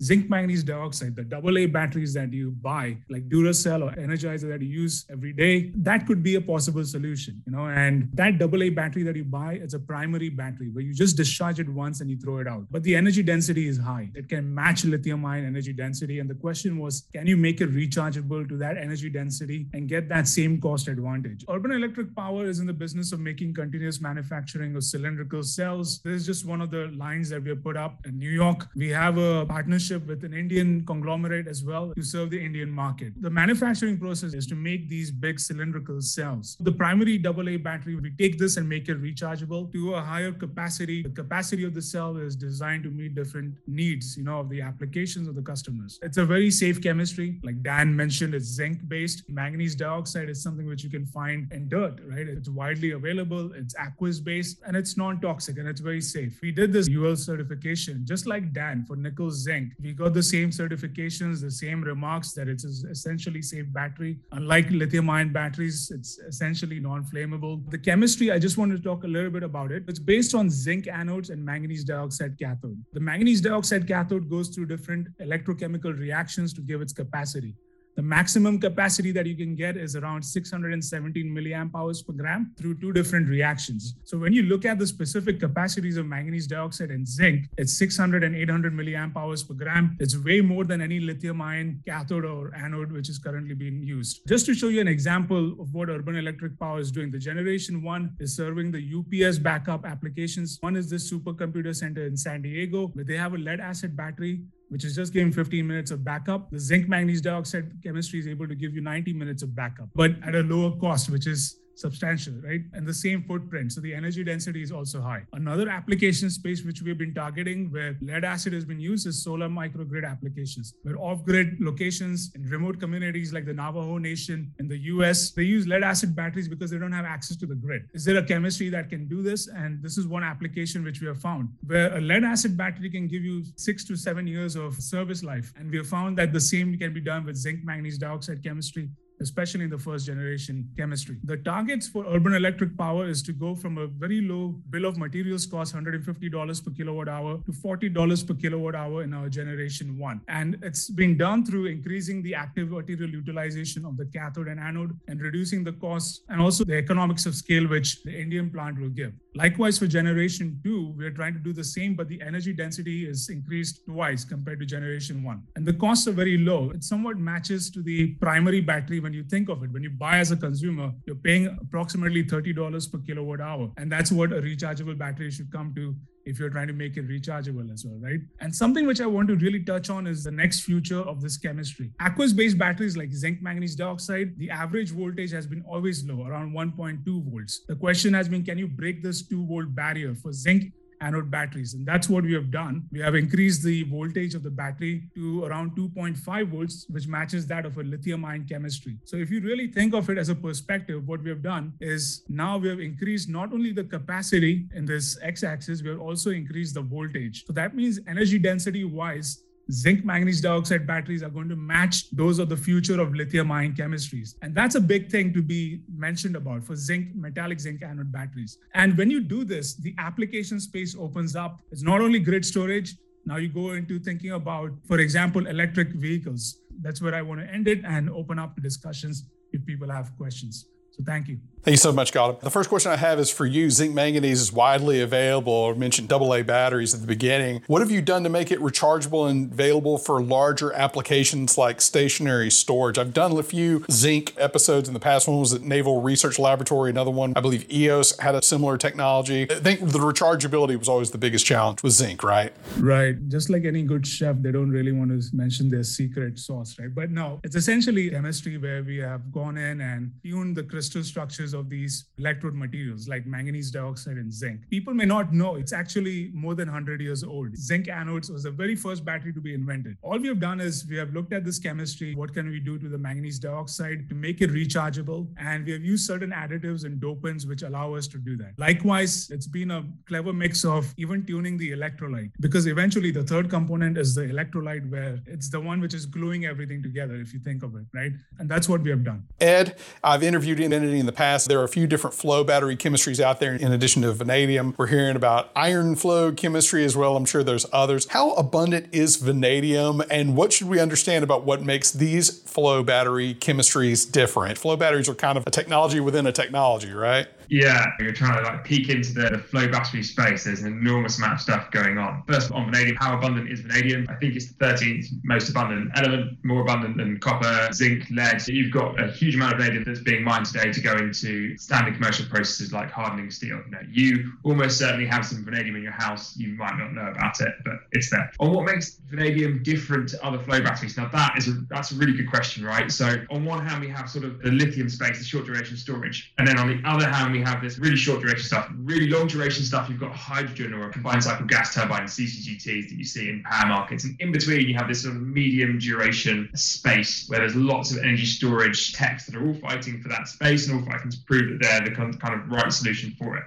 zinc 0.02 0.30
manganese 0.30 0.64
dioxide, 0.64 1.16
the 1.16 1.36
AA 1.36 1.68
batteries 1.68 2.14
that 2.14 2.34
you 2.34 2.52
buy, 2.62 2.98
like 3.10 3.28
Duracell 3.30 3.84
or 3.84 3.96
Energizer 3.96 4.50
that 4.50 4.62
you 4.62 4.68
use 4.68 5.06
every 5.10 5.34
day, 5.34 5.72
that 5.76 6.08
could 6.08 6.24
be 6.24 6.36
a 6.36 6.42
possible 6.42 6.84
solution, 6.84 7.42
you 7.46 7.52
know. 7.52 7.68
And 7.68 8.10
that 8.14 8.42
AA 8.42 8.70
battery 8.74 9.04
that 9.04 9.16
you 9.16 9.24
buy, 9.24 9.54
it's 9.54 9.74
a 9.74 9.80
primary 9.80 10.30
battery 10.30 10.70
where 10.70 10.84
you 10.84 10.94
just 10.94 11.18
discharge 11.18 11.60
it 11.60 11.70
once 11.70 12.02
and 12.02 12.10
you 12.10 12.18
throw 12.18 12.40
it 12.40 12.48
out. 12.48 12.66
But 12.72 12.84
the 12.84 12.96
energy 12.96 13.24
density 13.24 13.68
is 13.68 13.78
high. 13.78 14.10
It 14.16 14.30
can 14.30 14.54
match 14.54 14.86
lithium 14.86 15.26
ion 15.26 15.46
energy 15.46 15.74
density. 15.74 16.20
And 16.20 16.30
the 16.30 16.36
question 16.36 16.80
was, 16.80 17.06
can 17.14 17.28
you 17.28 17.38
make 17.38 17.62
it 17.62 17.72
rechargeable 17.72 18.48
to 18.50 18.58
that 18.58 18.78
energy 18.78 19.10
density 19.10 19.68
and 19.74 19.88
get 19.88 20.10
that 20.10 20.28
same 20.28 20.60
cost 20.60 20.88
advantage? 20.88 21.46
Urban 21.50 21.72
Electric 21.72 22.16
Power 22.16 22.46
is 22.46 22.60
in 22.60 22.68
the 22.68 22.74
business 22.74 23.12
of 23.12 23.20
making 23.20 23.54
continuous 23.54 24.02
manufacturing 24.02 24.76
of 24.76 24.84
cylindrical 24.84 25.44
cells. 25.44 26.02
This 26.04 26.22
is 26.22 26.26
just 26.26 26.46
one 26.46 26.62
of 26.62 26.72
the 26.72 26.88
lines 26.98 27.30
that 27.30 27.44
we 27.44 27.50
have 27.50 27.64
put 27.64 27.78
up 27.78 28.00
in 28.06 28.18
New 28.18 28.30
York. 28.30 28.68
We 28.76 28.90
have 28.90 29.18
a 29.18 29.46
partnership 29.46 29.83
partnership 29.84 30.08
with 30.08 30.24
an 30.24 30.34
Indian 30.34 30.86
conglomerate 30.86 31.48
as 31.48 31.64
well 31.64 31.94
to 31.96 32.04
serve 32.04 32.30
the 32.30 32.44
Indian 32.44 32.70
market. 32.70 33.14
The 33.22 33.30
manufacturing 33.30 33.98
process 34.00 34.34
is 34.34 34.48
to 34.48 34.56
make 34.56 34.90
these 34.90 35.12
big 35.12 35.40
cylindrical 35.40 36.02
cells. 36.02 36.58
The 36.62 36.72
primary 36.72 37.22
AA 37.26 37.58
battery, 37.58 37.96
we 37.96 38.12
take 38.18 38.38
this 38.40 38.58
and 38.58 38.68
make 38.68 38.88
it 38.88 39.02
rechargeable 39.02 39.72
to 39.74 39.96
a 39.96 40.02
higher 40.02 40.32
capacity. 40.32 41.04
The 41.04 41.10
capacity 41.10 41.66
of 41.66 41.74
the 41.74 41.82
cell 41.82 42.18
is 42.18 42.36
designed 42.36 42.84
to 42.84 42.90
meet 42.90 43.16
different 43.16 43.56
needs, 43.68 44.18
you 44.18 44.24
know, 44.24 44.40
of 44.40 44.50
the 44.50 44.62
applications 44.62 45.28
of 45.28 45.36
the 45.36 45.42
customers. 45.42 46.00
It's 46.02 46.18
a 46.18 46.26
very 46.26 46.52
safe 46.52 46.82
chemistry. 46.82 47.40
Like 47.44 47.62
Dan 47.62 47.96
mentioned, 47.96 48.34
it's 48.34 48.46
zinc 48.46 48.88
based. 48.88 49.24
Manganese 49.30 49.76
dioxide 49.76 50.30
is 50.30 50.42
something 50.42 50.66
which 50.66 50.84
you 50.84 50.90
can 50.90 51.06
find 51.06 51.52
in 51.52 51.68
dirt, 51.68 52.00
right? 52.08 52.28
It's 52.28 52.50
widely 52.50 52.92
available, 52.92 53.52
it's 53.54 53.76
aqueous 53.76 54.20
based, 54.20 54.62
and 54.66 54.78
it's 54.78 54.96
non 54.96 55.20
toxic 55.20 55.58
and 55.58 55.68
it's 55.68 55.82
very 55.82 56.02
safe. 56.02 56.40
We 56.42 56.52
did 56.52 56.72
this 56.72 56.90
UL 56.90 57.16
certification, 57.16 58.06
just 58.06 58.26
like 58.26 58.54
Dan 58.54 58.86
for 58.86 58.96
nickel 58.96 59.32
zinc 59.32 59.73
we 59.82 59.94
got 59.94 60.14
the 60.14 60.24
same 60.24 60.50
certifications, 60.50 61.42
the 61.42 61.52
same 61.52 61.82
remarks 61.82 62.34
that 62.34 62.48
it's 62.48 62.64
essentially 62.64 63.42
safe 63.42 63.72
battery. 63.72 64.20
Unlike 64.32 64.72
lithium 64.72 65.10
ion 65.10 65.32
batteries, 65.32 65.92
it's 65.94 66.20
essentially 66.20 66.80
non 66.80 67.04
flammable. 67.04 67.70
The 67.72 67.78
chemistry, 67.78 68.32
I 68.32 68.40
just 68.40 68.58
wanted 68.58 68.78
to 68.78 68.84
talk 68.84 69.04
a 69.04 69.08
little 69.08 69.32
bit 69.32 69.44
about 69.44 69.72
it. 69.72 69.84
It's 69.88 70.00
based 70.00 70.36
on 70.36 70.50
zinc 70.50 70.86
anodes 70.86 71.30
and 71.30 71.44
manganese 71.44 71.84
dioxide 71.84 72.38
cathode. 72.40 72.84
The 72.94 73.00
manganese 73.00 73.42
dioxide 73.42 73.88
cathode 73.88 74.30
goes 74.30 74.50
through 74.50 74.68
different 74.68 75.08
electrochemical 75.20 75.98
reactions 75.98 76.54
to 76.54 76.62
give 76.62 76.82
its 76.82 76.94
capacity. 76.94 77.56
The 77.96 78.02
maximum 78.02 78.60
capacity 78.60 79.12
that 79.12 79.28
you 79.28 79.36
can 79.36 79.56
get 79.56 79.78
is 79.78 79.96
around 79.96 80.24
617 80.24 81.28
milliamp 81.28 81.72
hours 81.76 82.02
per 82.02 82.14
gram 82.14 82.52
through 82.58 82.80
two 82.80 82.92
different 82.92 83.30
reactions. 83.30 83.96
So 84.04 84.18
when 84.18 84.34
you 84.34 84.44
look 84.44 84.66
at 84.66 84.80
the 84.80 84.88
specific 84.88 85.40
capacities 85.40 85.98
of 85.98 86.08
manganese 86.08 86.48
dioxide 86.48 86.90
and 86.90 87.08
zinc, 87.08 87.46
it's 87.58 87.74
600 87.74 88.24
and 88.24 88.36
800 88.36 88.74
milliamp 88.74 89.16
hours 89.16 89.44
per 89.44 89.54
gram. 89.54 89.96
It's 90.00 90.18
way 90.18 90.42
more 90.42 90.64
than 90.64 90.82
any 90.82 91.00
lithium 91.00 91.40
ion 91.42 91.82
cathode 91.86 92.26
or 92.26 92.52
anode 92.56 92.92
which 92.92 93.10
is 93.10 93.20
currently 93.20 93.54
being 93.54 93.84
used. 93.84 94.22
Just 94.28 94.48
to 94.48 94.56
show 94.56 94.70
you 94.70 94.82
an 94.82 94.88
example 94.88 95.56
of 95.60 95.72
what 95.74 95.90
Urban 95.90 96.16
Electric 96.16 96.60
Power 96.60 96.80
is 96.80 96.92
doing, 96.92 97.12
the 97.12 97.20
generation 97.20 97.84
one 97.84 98.16
is 98.20 98.36
serving 98.36 98.72
the 98.72 98.82
UPS 98.98 99.38
backup 99.38 99.86
applications. 99.86 100.58
One 100.62 100.76
is 100.76 100.90
this 100.90 101.12
supercomputer 101.12 101.76
center 101.76 102.08
in 102.08 102.18
San 102.18 102.42
Diego, 102.42 102.88
where 102.88 103.06
they 103.06 103.18
have 103.18 103.34
a 103.34 103.38
lead 103.38 103.60
acid 103.60 103.96
battery 103.96 104.42
which 104.70 104.86
is 104.86 104.96
just 104.96 105.14
giving 105.14 105.32
15 105.32 105.66
minutes 105.66 105.92
of 105.92 106.04
backup. 106.04 106.50
The 106.52 106.60
zinc 106.60 106.88
manganese 106.88 107.22
dioxide 107.22 107.72
chemistry 107.84 108.20
is 108.20 108.28
able 108.28 108.48
to 108.48 108.56
give 108.56 108.74
you 108.74 108.82
90 108.82 109.14
minutes 109.14 109.44
of 109.44 109.56
backup, 109.56 109.90
but 109.96 110.12
at 110.24 110.36
a 110.36 110.42
lower 110.42 110.76
cost, 110.78 111.10
which 111.10 111.28
is 111.28 111.60
substantial, 111.76 112.34
right? 112.44 112.62
And 112.74 112.88
the 112.88 112.94
same 112.94 113.24
footprint. 113.24 113.72
So 113.72 113.82
the 113.82 113.94
energy 113.94 114.24
density 114.24 114.62
is 114.62 114.72
also 114.72 115.02
high. 115.02 115.24
Another 115.34 115.70
application 115.70 116.30
space 116.30 116.64
which 116.64 116.82
we've 116.82 116.98
been 116.98 117.14
targeting 117.14 117.72
where 117.72 117.98
lead 118.02 118.24
acid 118.24 118.54
has 118.54 118.66
been 118.66 118.80
used 118.80 119.08
is 119.08 119.24
solar 119.24 119.50
microgrid 119.50 120.10
applications, 120.10 120.74
where 120.84 120.98
off-grid 120.98 121.58
locations 121.60 122.32
in 122.36 122.44
remote 122.44 122.80
communities 122.80 123.34
like 123.34 123.46
the 123.46 123.54
Navajo 123.54 123.98
Nation 123.98 124.52
in 124.60 124.68
the 124.68 124.78
US, 124.78 125.32
they 125.32 125.44
use 125.44 125.68
lead 125.68 125.84
acid 125.84 126.16
batteries 126.16 126.48
because 126.48 126.72
they 126.72 126.78
don't 126.78 126.92
have 126.92 127.06
access 127.06 127.38
to 127.38 127.46
the 127.46 127.56
grid. 127.56 127.84
Is 127.94 128.06
there 128.06 128.18
a 128.18 128.24
chemistry 128.24 128.70
that 128.70 128.90
can 128.90 129.08
do 129.08 129.22
this? 129.22 129.48
And 129.48 129.82
this 129.82 129.98
is 129.98 130.08
one 130.08 130.24
application 130.24 130.84
which 130.84 131.02
we 131.02 131.08
have 131.08 131.20
found 131.20 131.50
where 131.66 131.96
a 131.96 132.02
lead 132.02 132.24
acid 132.24 132.58
battery 132.58 132.90
can 132.90 133.08
give 133.08 133.24
you 133.24 133.44
six 133.56 133.84
to 133.86 133.96
seven 133.96 134.28
years 134.28 134.56
of 134.56 134.76
service 134.76 135.24
life. 135.24 135.54
And 135.58 135.70
we 135.72 135.78
have 135.78 135.88
found 135.88 136.18
that 136.18 136.34
the 136.34 136.42
same 136.42 136.78
can 136.78 136.94
be 136.94 137.02
done 137.02 137.26
with 137.26 137.36
zinc 137.36 137.64
manganese 137.64 137.98
dioxide 137.98 138.44
chemistry 138.44 138.90
especially 139.24 139.64
in 139.64 139.70
the 139.70 139.78
first 139.78 140.06
generation 140.06 140.70
chemistry. 140.78 141.18
The 141.24 141.38
targets 141.38 141.88
for 141.88 142.06
urban 142.16 142.34
electric 142.34 142.78
power 142.78 143.08
is 143.08 143.24
to 143.24 143.34
go 143.34 143.56
from 143.56 143.78
a 143.78 143.88
very 143.88 144.22
low 144.22 144.44
bill 144.70 144.86
of 144.86 144.98
materials 144.98 145.46
cost, 145.46 145.76
$150 145.76 146.66
per 146.66 146.72
kilowatt 146.72 147.10
hour, 147.10 147.40
to 147.46 147.52
$40 147.52 148.28
per 148.28 148.36
kilowatt 148.36 148.76
hour 148.76 149.04
in 149.04 149.14
our 149.14 149.30
generation 149.30 149.98
one. 149.98 150.22
And 150.28 150.58
it's 150.62 150.90
being 150.90 151.18
done 151.18 151.46
through 151.46 151.66
increasing 151.66 152.22
the 152.22 152.36
active 152.36 152.70
material 152.70 153.10
utilization 153.10 153.86
of 153.86 153.98
the 153.98 154.06
cathode 154.06 154.50
and 154.50 154.60
anode 154.60 154.98
and 155.08 155.22
reducing 155.22 155.64
the 155.64 155.74
cost 155.74 156.24
and 156.30 156.42
also 156.42 156.64
the 156.64 156.78
economics 156.78 157.26
of 157.26 157.36
scale 157.36 157.68
which 157.68 158.04
the 158.04 158.14
Indian 158.26 158.50
plant 158.50 158.80
will 158.80 158.90
give. 158.90 159.14
Likewise, 159.36 159.80
for 159.80 159.88
generation 159.88 160.60
two, 160.64 160.94
we're 160.96 161.12
trying 161.12 161.34
to 161.34 161.40
do 161.40 161.54
the 161.54 161.64
same, 161.64 161.96
but 161.96 162.08
the 162.08 162.22
energy 162.22 162.54
density 162.54 163.08
is 163.10 163.30
increased 163.30 163.82
twice 163.88 164.24
compared 164.24 164.60
to 164.60 164.66
generation 164.66 165.24
one. 165.24 165.42
And 165.56 165.66
the 165.66 165.74
costs 165.74 166.08
are 166.08 166.12
very 166.12 166.38
low. 166.38 166.70
It 166.70 166.84
somewhat 166.84 167.18
matches 167.18 167.72
to 167.72 167.82
the 167.82 168.14
primary 168.16 168.62
battery 168.62 169.00
when 169.00 169.14
you 169.14 169.24
think 169.24 169.50
of 169.50 169.64
it. 169.64 169.72
When 169.72 169.82
you 169.82 169.90
buy 169.90 170.20
as 170.20 170.32
a 170.32 170.38
consumer, 170.38 170.92
you're 171.06 171.16
paying 171.16 171.58
approximately 171.62 172.24
$30 172.24 172.92
per 172.92 173.00
kilowatt 173.00 173.42
hour. 173.42 173.72
And 173.78 173.92
that's 173.92 174.12
what 174.12 174.32
a 174.32 174.42
rechargeable 174.42 174.98
battery 174.98 175.32
should 175.32 175.52
come 175.52 175.74
to 175.76 175.96
if 176.26 176.40
you're 176.40 176.50
trying 176.50 176.68
to 176.68 176.74
make 176.74 176.98
it 176.98 177.08
rechargeable 177.08 177.72
as 177.72 177.86
well, 177.86 178.00
right? 178.00 178.20
And 178.40 178.56
something 178.56 178.86
which 178.86 179.02
I 179.02 179.06
want 179.06 179.28
to 179.30 179.36
really 179.36 179.64
touch 179.64 179.90
on 179.90 180.08
is 180.08 180.24
the 180.24 180.32
next 180.32 180.62
future 180.62 181.02
of 181.02 181.22
this 181.22 181.38
chemistry. 181.38 181.92
Aqueous 182.00 182.34
based 182.34 182.58
batteries 182.58 182.96
like 182.96 183.12
zinc 183.12 183.42
manganese 183.42 183.76
dioxide, 183.76 184.38
the 184.38 184.50
average 184.50 184.92
voltage 184.92 185.32
has 185.32 185.48
been 185.48 185.64
always 185.68 186.06
low, 186.06 186.26
around 186.26 186.54
1.2 186.54 187.32
volts. 187.32 187.62
The 187.68 187.76
question 187.76 188.14
has 188.14 188.30
been 188.30 188.44
can 188.44 188.58
you 188.58 188.68
break 188.68 189.04
this 189.04 189.28
2 189.28 189.46
volt 189.46 189.76
barrier 189.76 190.16
for 190.16 190.32
zinc 190.32 190.72
anode 191.04 191.30
batteries. 191.30 191.74
And 191.74 191.86
that's 191.86 192.10
what 192.10 192.24
we 192.24 192.34
have 192.34 192.50
done. 192.50 192.88
We 192.92 193.00
have 193.02 193.16
increased 193.16 193.64
the 193.64 193.84
voltage 193.84 194.36
of 194.36 194.44
the 194.44 194.50
battery 194.50 195.10
to 195.16 195.44
around 195.44 195.76
2.5 195.76 196.48
volts, 196.48 196.86
which 196.90 197.08
matches 197.08 197.46
that 197.48 197.66
of 197.66 197.78
a 197.78 197.84
lithium 197.84 198.26
ion 198.26 198.46
chemistry. 198.48 198.98
So 199.04 199.18
if 199.18 199.30
you 199.30 199.42
really 199.42 199.68
think 199.68 199.94
of 199.94 200.10
it 200.10 200.18
as 200.18 200.30
a 200.30 200.36
perspective, 200.36 201.08
what 201.08 201.22
we 201.22 201.30
have 201.30 201.44
done 201.44 201.74
is 201.82 202.24
now 202.30 202.58
we 202.58 202.70
have 202.70 202.80
increased 202.80 203.30
not 203.30 203.54
only 203.54 203.72
the 203.72 203.84
capacity 203.84 204.68
in 204.74 204.86
this 204.86 205.18
x 205.22 205.44
axis, 205.44 205.84
we 205.84 205.90
have 205.90 206.00
also 206.00 206.32
increased 206.32 206.76
the 206.76 206.82
voltage. 206.82 207.46
So 207.46 207.54
that 207.54 207.76
means 207.76 208.00
energy 208.08 208.40
density 208.40 208.84
wise, 208.86 209.43
zinc 209.72 210.04
manganese 210.04 210.42
dioxide 210.42 210.86
batteries 210.86 211.24
are 211.24 211.30
going 211.30 211.50
to 211.50 211.56
match 211.56 212.10
those 212.12 212.40
of 212.40 212.50
the 212.50 212.58
future 212.58 213.00
of 213.00 213.16
lithium 213.16 213.52
ion 213.52 213.74
chemistries. 213.74 214.36
And 214.42 214.54
that's 214.54 214.76
a 214.76 214.82
big 214.82 215.10
thing 215.10 215.34
to 215.34 215.42
be 215.42 215.82
mentioned 215.96 216.36
about 216.36 216.64
for 216.64 216.76
zinc, 216.76 217.16
metallic 217.16 217.60
zinc 217.60 217.82
anode 217.82 218.12
batteries. 218.12 218.58
And 218.74 218.98
when 218.98 219.10
you 219.10 219.22
do 219.22 219.44
this, 219.44 219.76
the 219.76 219.96
application 219.98 220.60
space 220.60 220.96
opens 221.00 221.36
up. 221.36 221.62
It's 221.72 221.84
not 221.84 222.02
only 222.02 222.20
grid 222.20 222.46
storage, 222.46 222.96
now 223.26 223.38
you 223.38 223.48
go 223.48 223.72
into 223.72 224.00
thinking 224.00 224.32
about, 224.32 224.72
for 224.86 225.00
example, 225.00 225.48
electric 225.48 225.94
vehicles. 225.94 226.58
That's 226.82 227.02
where 227.02 227.16
I 227.16 227.22
want 227.22 227.40
to 227.40 227.48
end 227.48 227.68
it 227.68 227.86
and 227.86 228.10
open 228.10 228.38
up 228.38 228.56
the 228.56 228.62
discussions 228.62 229.30
if 229.54 229.66
people 229.66 229.90
have 229.90 230.16
questions. 230.18 230.66
So 230.92 231.04
thank 231.06 231.30
you. 231.30 231.40
Thank 231.64 231.76
you 231.76 231.78
so 231.78 231.94
much, 231.94 232.12
Gautam. 232.12 232.42
The 232.42 232.50
first 232.50 232.68
question 232.68 232.92
I 232.92 232.98
have 232.98 233.20
is 233.20 233.30
for 233.30 233.46
you. 233.46 233.70
Zinc 233.70 233.96
manganese 233.96 234.42
is 234.42 234.52
widely 234.52 235.00
available. 235.00 235.72
I 235.74 235.78
mentioned 235.78 236.12
AA 236.12 236.44
batteries 236.44 236.94
at 236.94 237.00
the 237.00 237.08
beginning. 237.08 237.64
What 237.68 237.82
have 237.82 237.90
you 237.90 238.02
done 238.02 238.24
to 238.24 238.30
make 238.30 238.52
it 238.52 238.60
rechargeable 238.60 239.30
and 239.30 239.50
available 239.50 239.98
for 239.98 240.22
larger 240.22 240.74
applications 240.74 241.58
like 241.58 241.80
stationary 241.80 242.52
storage? 242.52 242.98
I've 242.98 243.14
done 243.14 243.38
a 243.38 243.44
few 243.44 243.86
zinc 243.90 244.34
episodes 244.38 244.90
in 244.90 244.94
the 244.94 245.00
past. 245.00 245.26
One 245.26 245.40
was 245.40 245.54
at 245.54 245.62
Naval 245.62 246.02
Research 246.02 246.38
Laboratory. 246.38 246.90
Another 246.90 247.12
one, 247.12 247.32
I 247.34 247.40
believe 247.40 247.72
EOS 247.72 248.20
had 248.20 248.36
a 248.36 248.42
similar 248.42 248.78
technology. 248.78 249.50
I 249.50 249.56
think 249.56 249.80
the 249.80 250.00
rechargeability 250.00 250.78
was 250.78 250.90
always 250.90 251.12
the 251.12 251.18
biggest 251.18 251.46
challenge 251.46 251.82
with 251.82 251.94
zinc, 251.94 252.24
right? 252.24 252.52
Right. 252.78 253.16
Just 253.30 253.50
like 253.50 253.64
any 253.64 253.84
good 253.84 254.06
chef, 254.06 254.36
they 254.42 254.52
don't 254.52 254.70
really 254.70 254.92
want 254.92 255.12
to 255.12 255.34
mention 255.34 255.70
their 255.70 255.84
secret 255.84 256.40
sauce, 256.40 256.76
right? 256.78 256.94
But 256.94 257.10
no, 257.10 257.40
it's 257.42 257.56
essentially 257.56 258.10
chemistry 258.10 258.58
where 258.58 258.84
we 258.84 258.98
have 258.98 259.32
gone 259.32 259.56
in 259.56 259.80
and 259.80 260.12
tuned 260.22 260.58
the 260.58 260.64
crystal 260.64 261.06
structures 261.06 261.53
of 261.54 261.70
these 261.70 262.06
electrode 262.18 262.56
materials 262.56 263.08
like 263.08 263.26
manganese 263.26 263.72
dioxide 263.72 264.18
and 264.18 264.32
zinc. 264.32 264.62
People 264.70 264.94
may 264.94 265.06
not 265.06 265.34
know 265.34 265.56
it's 265.56 265.74
actually 265.74 266.32
more 266.34 266.56
than 266.56 266.68
100 266.68 267.02
years 267.02 267.24
old. 267.24 267.56
Zinc 267.56 267.88
anodes 267.88 268.30
was 268.32 268.44
the 268.44 268.52
very 268.52 268.76
first 268.76 269.06
battery 269.06 269.34
to 269.34 269.42
be 269.42 269.54
invented. 269.54 269.98
All 270.02 270.20
we 270.20 270.28
have 270.28 270.40
done 270.40 270.60
is 270.60 270.86
we 270.90 270.98
have 270.98 271.14
looked 271.14 271.34
at 271.34 271.44
this 271.46 271.60
chemistry. 271.60 272.16
What 272.16 272.34
can 272.34 272.50
we 272.50 272.60
do 272.60 272.78
to 272.80 272.88
the 272.88 272.98
manganese 272.98 273.40
dioxide 273.40 274.10
to 274.10 274.16
make 274.16 274.42
it 274.42 274.50
rechargeable? 274.50 275.28
And 275.38 275.66
we 275.66 275.72
have 275.74 275.84
used 275.84 276.06
certain 276.06 276.32
additives 276.32 276.86
and 276.86 277.02
dopants 277.02 277.48
which 277.48 277.62
allow 277.62 277.96
us 277.96 278.08
to 278.10 278.18
do 278.18 278.36
that. 278.38 278.54
Likewise, 278.58 279.30
it's 279.30 279.48
been 279.48 279.72
a 279.72 279.84
clever 280.08 280.34
mix 280.34 280.66
of 280.66 280.94
even 280.98 281.26
tuning 281.26 281.58
the 281.58 281.72
electrolyte 281.72 282.32
because 282.40 282.66
eventually 282.68 283.12
the 283.12 283.24
third 283.24 283.50
component 283.50 283.98
is 283.98 284.16
the 284.16 284.24
electrolyte 284.24 284.90
where 284.90 285.20
it's 285.28 285.50
the 285.50 285.60
one 285.60 285.80
which 285.82 285.94
is 285.94 286.06
gluing 286.06 286.46
everything 286.46 286.82
together 286.82 287.16
if 287.16 287.34
you 287.34 287.40
think 287.40 287.64
of 287.64 287.76
it, 287.76 287.86
right? 287.94 288.12
And 288.40 288.50
that's 288.50 288.68
what 288.70 288.82
we 288.82 288.90
have 288.90 289.04
done. 289.04 289.24
Ed, 289.40 289.78
I've 290.04 290.24
interviewed 290.24 290.60
Invinity 290.60 291.00
in 291.00 291.06
the 291.06 291.12
past 291.12 291.43
there 291.46 291.60
are 291.60 291.64
a 291.64 291.70
few 291.70 291.88
different 291.88 292.14
flow 292.16 292.44
battery 292.44 292.76
chemistries 292.76 293.20
out 293.20 293.40
there 293.40 293.56
in 293.56 293.72
addition 293.72 294.02
to 294.04 294.12
vanadium. 294.14 294.74
We're 294.78 294.88
hearing 294.88 295.16
about 295.16 295.52
iron 295.56 295.96
flow 295.96 296.32
chemistry 296.32 296.84
as 296.86 296.96
well. 296.96 297.16
I'm 297.16 297.26
sure 297.26 297.44
there's 297.44 297.66
others. 297.72 298.08
How 298.10 298.32
abundant 298.34 298.88
is 298.92 299.18
vanadium 299.18 300.02
and 300.10 300.36
what 300.36 300.54
should 300.54 300.68
we 300.68 300.80
understand 300.80 301.24
about 301.24 301.44
what 301.44 301.62
makes 301.62 301.92
these 301.92 302.42
flow 302.44 302.84
battery 302.84 303.36
chemistries 303.36 304.10
different? 304.10 304.58
Flow 304.58 304.76
batteries 304.76 305.10
are 305.10 305.16
kind 305.16 305.38
of 305.38 305.46
a 305.48 305.52
technology 305.52 306.00
within 306.00 306.28
a 306.28 306.32
technology, 306.32 306.92
right? 306.92 307.28
Yeah, 307.50 307.86
you're 308.00 308.14
trying 308.14 308.44
to 308.44 308.50
like 308.50 308.64
peek 308.64 308.90
into 308.90 309.14
the, 309.14 309.44
flow 309.44 309.68
battery 309.68 310.04
space. 310.04 310.46
There's 310.46 310.62
an 310.62 310.68
enormous 310.68 311.18
amount 311.18 311.34
of 311.34 311.42
stuff 311.42 311.70
going 311.72 311.98
on. 311.98 312.24
First, 312.28 312.52
on 312.52 312.66
vanadium, 312.66 312.98
how 313.00 313.18
abundant 313.18 313.52
is 313.52 313.62
vanadium? 313.62 314.08
I 314.10 314.16
think 314.16 314.36
it's 314.36 314.52
the 314.52 314.66
13th 314.66 315.08
most 315.24 315.50
abundant 315.50 315.92
element, 315.96 316.38
more 316.44 316.62
abundant 316.62 316.98
than 316.98 317.20
copper, 317.20 317.70
zinc, 317.74 318.10
lead. 318.10 318.42
So 318.42 318.52
you've 318.52 318.72
got 318.72 319.00
a 319.02 319.12
huge 319.12 319.36
amount 319.36 319.54
of 319.54 319.60
vanadium 319.60 319.84
that's 319.84 320.00
being 320.00 320.24
mined 320.24 320.46
today 320.46 320.72
to 320.72 320.82
go 320.82 320.94
into 320.94 321.58
standard 321.58 321.96
commercial 321.96 322.26
processes 322.28 322.72
like 322.72 322.90
hardening 322.90 323.32
steel. 323.32 323.62
You, 323.66 323.72
know, 323.72 323.82
you 323.92 324.32
almost 324.44 324.78
certainly 324.78 325.06
have 325.08 325.26
some 325.26 325.44
vanadium 325.44 325.76
in 325.76 325.84
your 325.84 325.92
house. 325.92 326.38
You 326.38 326.50
might 326.56 326.78
not 326.78 326.94
know 326.94 327.08
about 327.08 327.40
it, 327.42 327.54
but 327.66 327.74
it's 327.92 328.10
there. 328.10 328.32
On 328.40 328.52
what 328.52 328.66
makes 328.66 329.00
vanadium 329.10 329.62
different 329.64 330.10
to 330.10 330.26
other 330.26 330.40
flow 330.40 330.62
batteries? 330.62 330.98
Now 330.98 331.10
that 331.10 331.38
is 331.38 331.48
a 331.48 331.52
that's 331.70 331.92
a 331.92 331.96
really 331.96 332.14
good 332.14 332.30
question, 332.30 332.66
right? 332.66 332.92
So 332.92 333.16
on 333.30 333.46
one 333.46 333.66
hand, 333.66 333.82
we 333.82 333.90
have 333.90 334.10
sort 334.10 334.26
of 334.26 334.42
the 334.42 334.52
lithium 334.52 334.90
space, 334.90 335.20
the 335.20 335.26
short 335.26 335.46
duration 335.46 335.78
storage, 335.78 336.34
and 336.38 336.48
then 336.48 336.58
on 336.58 336.68
the 336.68 336.88
other 336.88 337.10
hand, 337.10 337.33
we 337.34 337.42
have 337.42 337.62
this 337.62 337.80
really 337.80 337.98
short 337.98 338.22
duration 338.22 338.46
stuff. 338.46 338.70
Really 338.78 339.10
long 339.10 339.28
duration 339.28 339.64
stuff, 339.64 339.90
you've 339.90 340.00
got 340.00 340.12
hydrogen 340.16 340.74
or 340.74 340.88
a 340.88 340.92
combined 340.92 341.24
cycle 341.24 341.46
gas 341.46 341.74
turbine, 341.74 342.04
CCGTs 342.04 342.90
that 342.90 342.96
you 342.96 343.04
see 343.04 343.28
in 343.28 343.44
power 343.44 343.68
markets. 343.68 344.04
And 344.04 344.16
in 344.22 344.32
between, 344.32 344.70
you 344.70 344.76
have 344.76 344.88
this 344.88 345.02
sort 345.02 345.16
of 345.16 345.22
medium 345.22 345.80
duration 345.80 346.50
space 346.56 347.28
where 347.28 347.40
there's 347.40 347.56
lots 347.56 347.92
of 347.92 347.98
energy 347.98 348.26
storage 348.26 348.94
techs 348.94 349.26
that 349.26 349.36
are 349.36 349.46
all 349.46 349.56
fighting 349.56 350.02
for 350.02 350.10
that 350.10 350.28
space 350.28 350.70
and 350.70 350.80
all 350.80 350.86
fighting 350.86 351.10
to 351.10 351.18
prove 351.26 351.60
that 351.60 351.84
they're 351.84 351.90
the 351.90 352.18
kind 352.18 352.40
of 352.40 352.50
right 352.50 352.72
solution 352.72 353.16
for 353.18 353.36
it. 353.36 353.44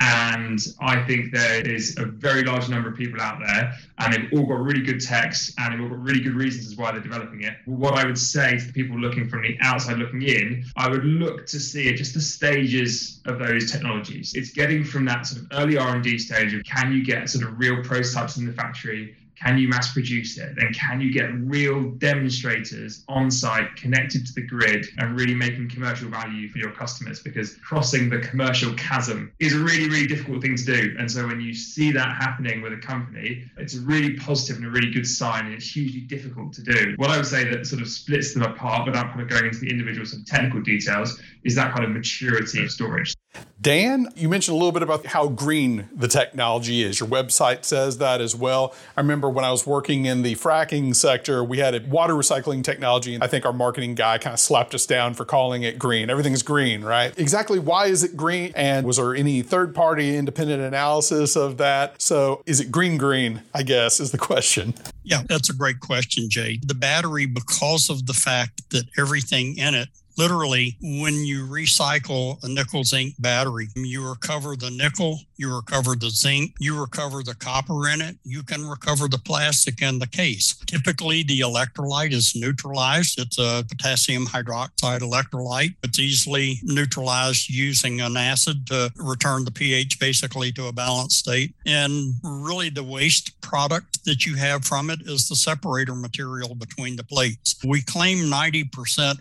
And 0.00 0.58
I 0.80 1.02
think 1.02 1.30
there 1.30 1.60
is 1.60 1.96
a 1.98 2.06
very 2.06 2.42
large 2.42 2.68
number 2.70 2.88
of 2.88 2.96
people 2.96 3.20
out 3.20 3.38
there, 3.38 3.74
and 3.98 4.12
they've 4.12 4.32
all 4.32 4.46
got 4.46 4.60
really 4.60 4.80
good 4.80 5.00
techs, 5.00 5.52
and 5.58 5.74
they've 5.74 5.80
all 5.80 5.88
got 5.88 6.02
really 6.02 6.20
good 6.20 6.34
reasons 6.34 6.66
as 6.66 6.76
why 6.76 6.90
they're 6.90 7.00
developing 7.00 7.42
it. 7.42 7.54
What 7.66 7.94
I 7.94 8.06
would 8.06 8.18
say 8.18 8.58
to 8.58 8.72
people 8.72 8.98
looking 8.98 9.28
from 9.28 9.42
the 9.42 9.58
outside 9.60 9.98
looking 9.98 10.22
in, 10.22 10.64
I 10.76 10.88
would 10.88 11.04
look 11.04 11.46
to 11.46 11.60
see 11.60 11.92
just 11.94 12.14
the 12.14 12.20
stages 12.20 13.20
of 13.26 13.38
those 13.38 13.70
technologies. 13.70 14.32
It's 14.34 14.50
getting 14.50 14.84
from 14.84 15.04
that 15.04 15.26
sort 15.26 15.42
of 15.42 15.48
early 15.52 15.76
R&D 15.76 16.18
stage 16.18 16.54
of 16.54 16.64
can 16.64 16.92
you 16.92 17.04
get 17.04 17.28
sort 17.28 17.44
of 17.44 17.58
real 17.58 17.82
prototypes 17.84 18.38
in 18.38 18.46
the 18.46 18.52
factory 18.52 19.14
can 19.42 19.56
you 19.58 19.68
mass 19.68 19.92
produce 19.92 20.36
it? 20.38 20.56
And 20.58 20.74
can 20.74 21.00
you 21.00 21.12
get 21.12 21.32
real 21.34 21.90
demonstrators 21.92 23.04
on 23.08 23.30
site 23.30 23.74
connected 23.76 24.26
to 24.26 24.32
the 24.34 24.42
grid 24.42 24.86
and 24.98 25.18
really 25.18 25.34
making 25.34 25.70
commercial 25.70 26.10
value 26.10 26.48
for 26.48 26.58
your 26.58 26.72
customers? 26.72 27.20
Because 27.20 27.56
crossing 27.56 28.10
the 28.10 28.18
commercial 28.18 28.74
chasm 28.74 29.32
is 29.38 29.54
a 29.54 29.58
really, 29.58 29.88
really 29.88 30.06
difficult 30.06 30.42
thing 30.42 30.56
to 30.56 30.64
do. 30.64 30.94
And 30.98 31.10
so 31.10 31.26
when 31.26 31.40
you 31.40 31.54
see 31.54 31.90
that 31.92 32.16
happening 32.20 32.60
with 32.60 32.72
a 32.74 32.78
company, 32.78 33.44
it's 33.56 33.74
a 33.74 33.80
really 33.80 34.14
positive 34.16 34.56
and 34.56 34.66
a 34.66 34.70
really 34.70 34.90
good 34.90 35.06
sign. 35.06 35.46
And 35.46 35.54
it's 35.54 35.70
hugely 35.70 36.02
difficult 36.02 36.52
to 36.54 36.62
do. 36.62 36.94
What 36.96 37.10
I 37.10 37.16
would 37.16 37.26
say 37.26 37.48
that 37.50 37.66
sort 37.66 37.80
of 37.80 37.88
splits 37.88 38.34
them 38.34 38.42
apart 38.42 38.86
without 38.86 39.08
kind 39.08 39.22
of 39.22 39.28
going 39.28 39.46
into 39.46 39.60
the 39.60 39.70
individual 39.70 40.06
sort 40.06 40.20
of 40.20 40.26
technical 40.26 40.60
details 40.60 41.18
is 41.44 41.54
that 41.54 41.72
kind 41.72 41.84
of 41.84 41.90
maturity 41.90 42.62
of 42.62 42.70
storage. 42.70 43.14
Dan, 43.60 44.08
you 44.16 44.28
mentioned 44.28 44.54
a 44.54 44.56
little 44.56 44.72
bit 44.72 44.82
about 44.82 45.04
how 45.04 45.28
green 45.28 45.88
the 45.94 46.08
technology 46.08 46.82
is. 46.82 46.98
Your 46.98 47.08
website 47.08 47.64
says 47.66 47.98
that 47.98 48.22
as 48.22 48.34
well. 48.34 48.74
I 48.96 49.00
remember 49.02 49.28
when 49.28 49.44
I 49.44 49.50
was 49.50 49.66
working 49.66 50.06
in 50.06 50.22
the 50.22 50.34
fracking 50.34 50.96
sector, 50.96 51.44
we 51.44 51.58
had 51.58 51.74
a 51.74 51.86
water 51.86 52.14
recycling 52.14 52.64
technology, 52.64 53.14
and 53.14 53.22
I 53.22 53.26
think 53.26 53.44
our 53.44 53.52
marketing 53.52 53.96
guy 53.96 54.16
kind 54.16 54.32
of 54.32 54.40
slapped 54.40 54.74
us 54.74 54.86
down 54.86 55.12
for 55.12 55.26
calling 55.26 55.62
it 55.62 55.78
green. 55.78 56.08
Everything's 56.08 56.42
green, 56.42 56.82
right? 56.82 57.16
Exactly 57.18 57.58
why 57.58 57.86
is 57.86 58.02
it 58.02 58.16
green? 58.16 58.52
And 58.56 58.86
was 58.86 58.96
there 58.96 59.14
any 59.14 59.42
third 59.42 59.74
party 59.74 60.16
independent 60.16 60.62
analysis 60.62 61.36
of 61.36 61.58
that? 61.58 62.00
So 62.00 62.42
is 62.46 62.60
it 62.60 62.70
green, 62.70 62.96
green? 62.96 63.42
I 63.54 63.62
guess 63.62 64.00
is 64.00 64.10
the 64.10 64.18
question. 64.18 64.72
Yeah, 65.02 65.22
that's 65.28 65.50
a 65.50 65.54
great 65.54 65.80
question, 65.80 66.30
Jay. 66.30 66.58
The 66.64 66.74
battery, 66.74 67.26
because 67.26 67.90
of 67.90 68.06
the 68.06 68.14
fact 68.14 68.70
that 68.70 68.84
everything 68.96 69.58
in 69.58 69.74
it 69.74 69.88
literally 70.20 70.76
when 71.00 71.14
you 71.24 71.46
recycle 71.46 72.42
a 72.44 72.48
nickel 72.48 72.84
zinc 72.84 73.14
battery 73.20 73.68
you 73.76 74.06
recover 74.06 74.56
the 74.56 74.70
nickel 74.70 75.18
you 75.36 75.54
recover 75.54 75.94
the 75.96 76.10
zinc 76.10 76.52
you 76.58 76.78
recover 76.78 77.22
the 77.22 77.34
copper 77.34 77.88
in 77.88 78.00
it 78.00 78.16
you 78.24 78.42
can 78.42 78.66
recover 78.66 79.08
the 79.08 79.18
plastic 79.18 79.80
in 79.82 79.98
the 79.98 80.06
case. 80.06 80.56
Typically 80.66 81.22
the 81.22 81.40
electrolyte 81.40 82.12
is 82.12 82.34
neutralized. 82.34 83.18
It's 83.18 83.38
a 83.38 83.64
potassium 83.68 84.26
hydroxide 84.26 85.00
electrolyte. 85.00 85.74
It's 85.82 85.98
easily 85.98 86.58
neutralized 86.62 87.48
using 87.48 88.00
an 88.00 88.16
acid 88.16 88.66
to 88.68 88.92
return 88.96 89.44
the 89.44 89.50
ph 89.50 89.98
basically 89.98 90.52
to 90.52 90.66
a 90.66 90.72
balanced 90.72 91.18
state. 91.18 91.54
And 91.66 92.14
really 92.22 92.70
the 92.70 92.84
waste 92.84 93.40
product 93.40 94.04
that 94.04 94.26
you 94.26 94.36
have 94.36 94.64
from 94.64 94.90
it 94.90 95.00
is 95.02 95.28
the 95.28 95.36
separator 95.36 95.94
material 95.94 96.54
between 96.54 96.96
the 96.96 97.04
plates. 97.04 97.56
We 97.64 97.82
claim 97.82 98.18
90% 98.18 98.70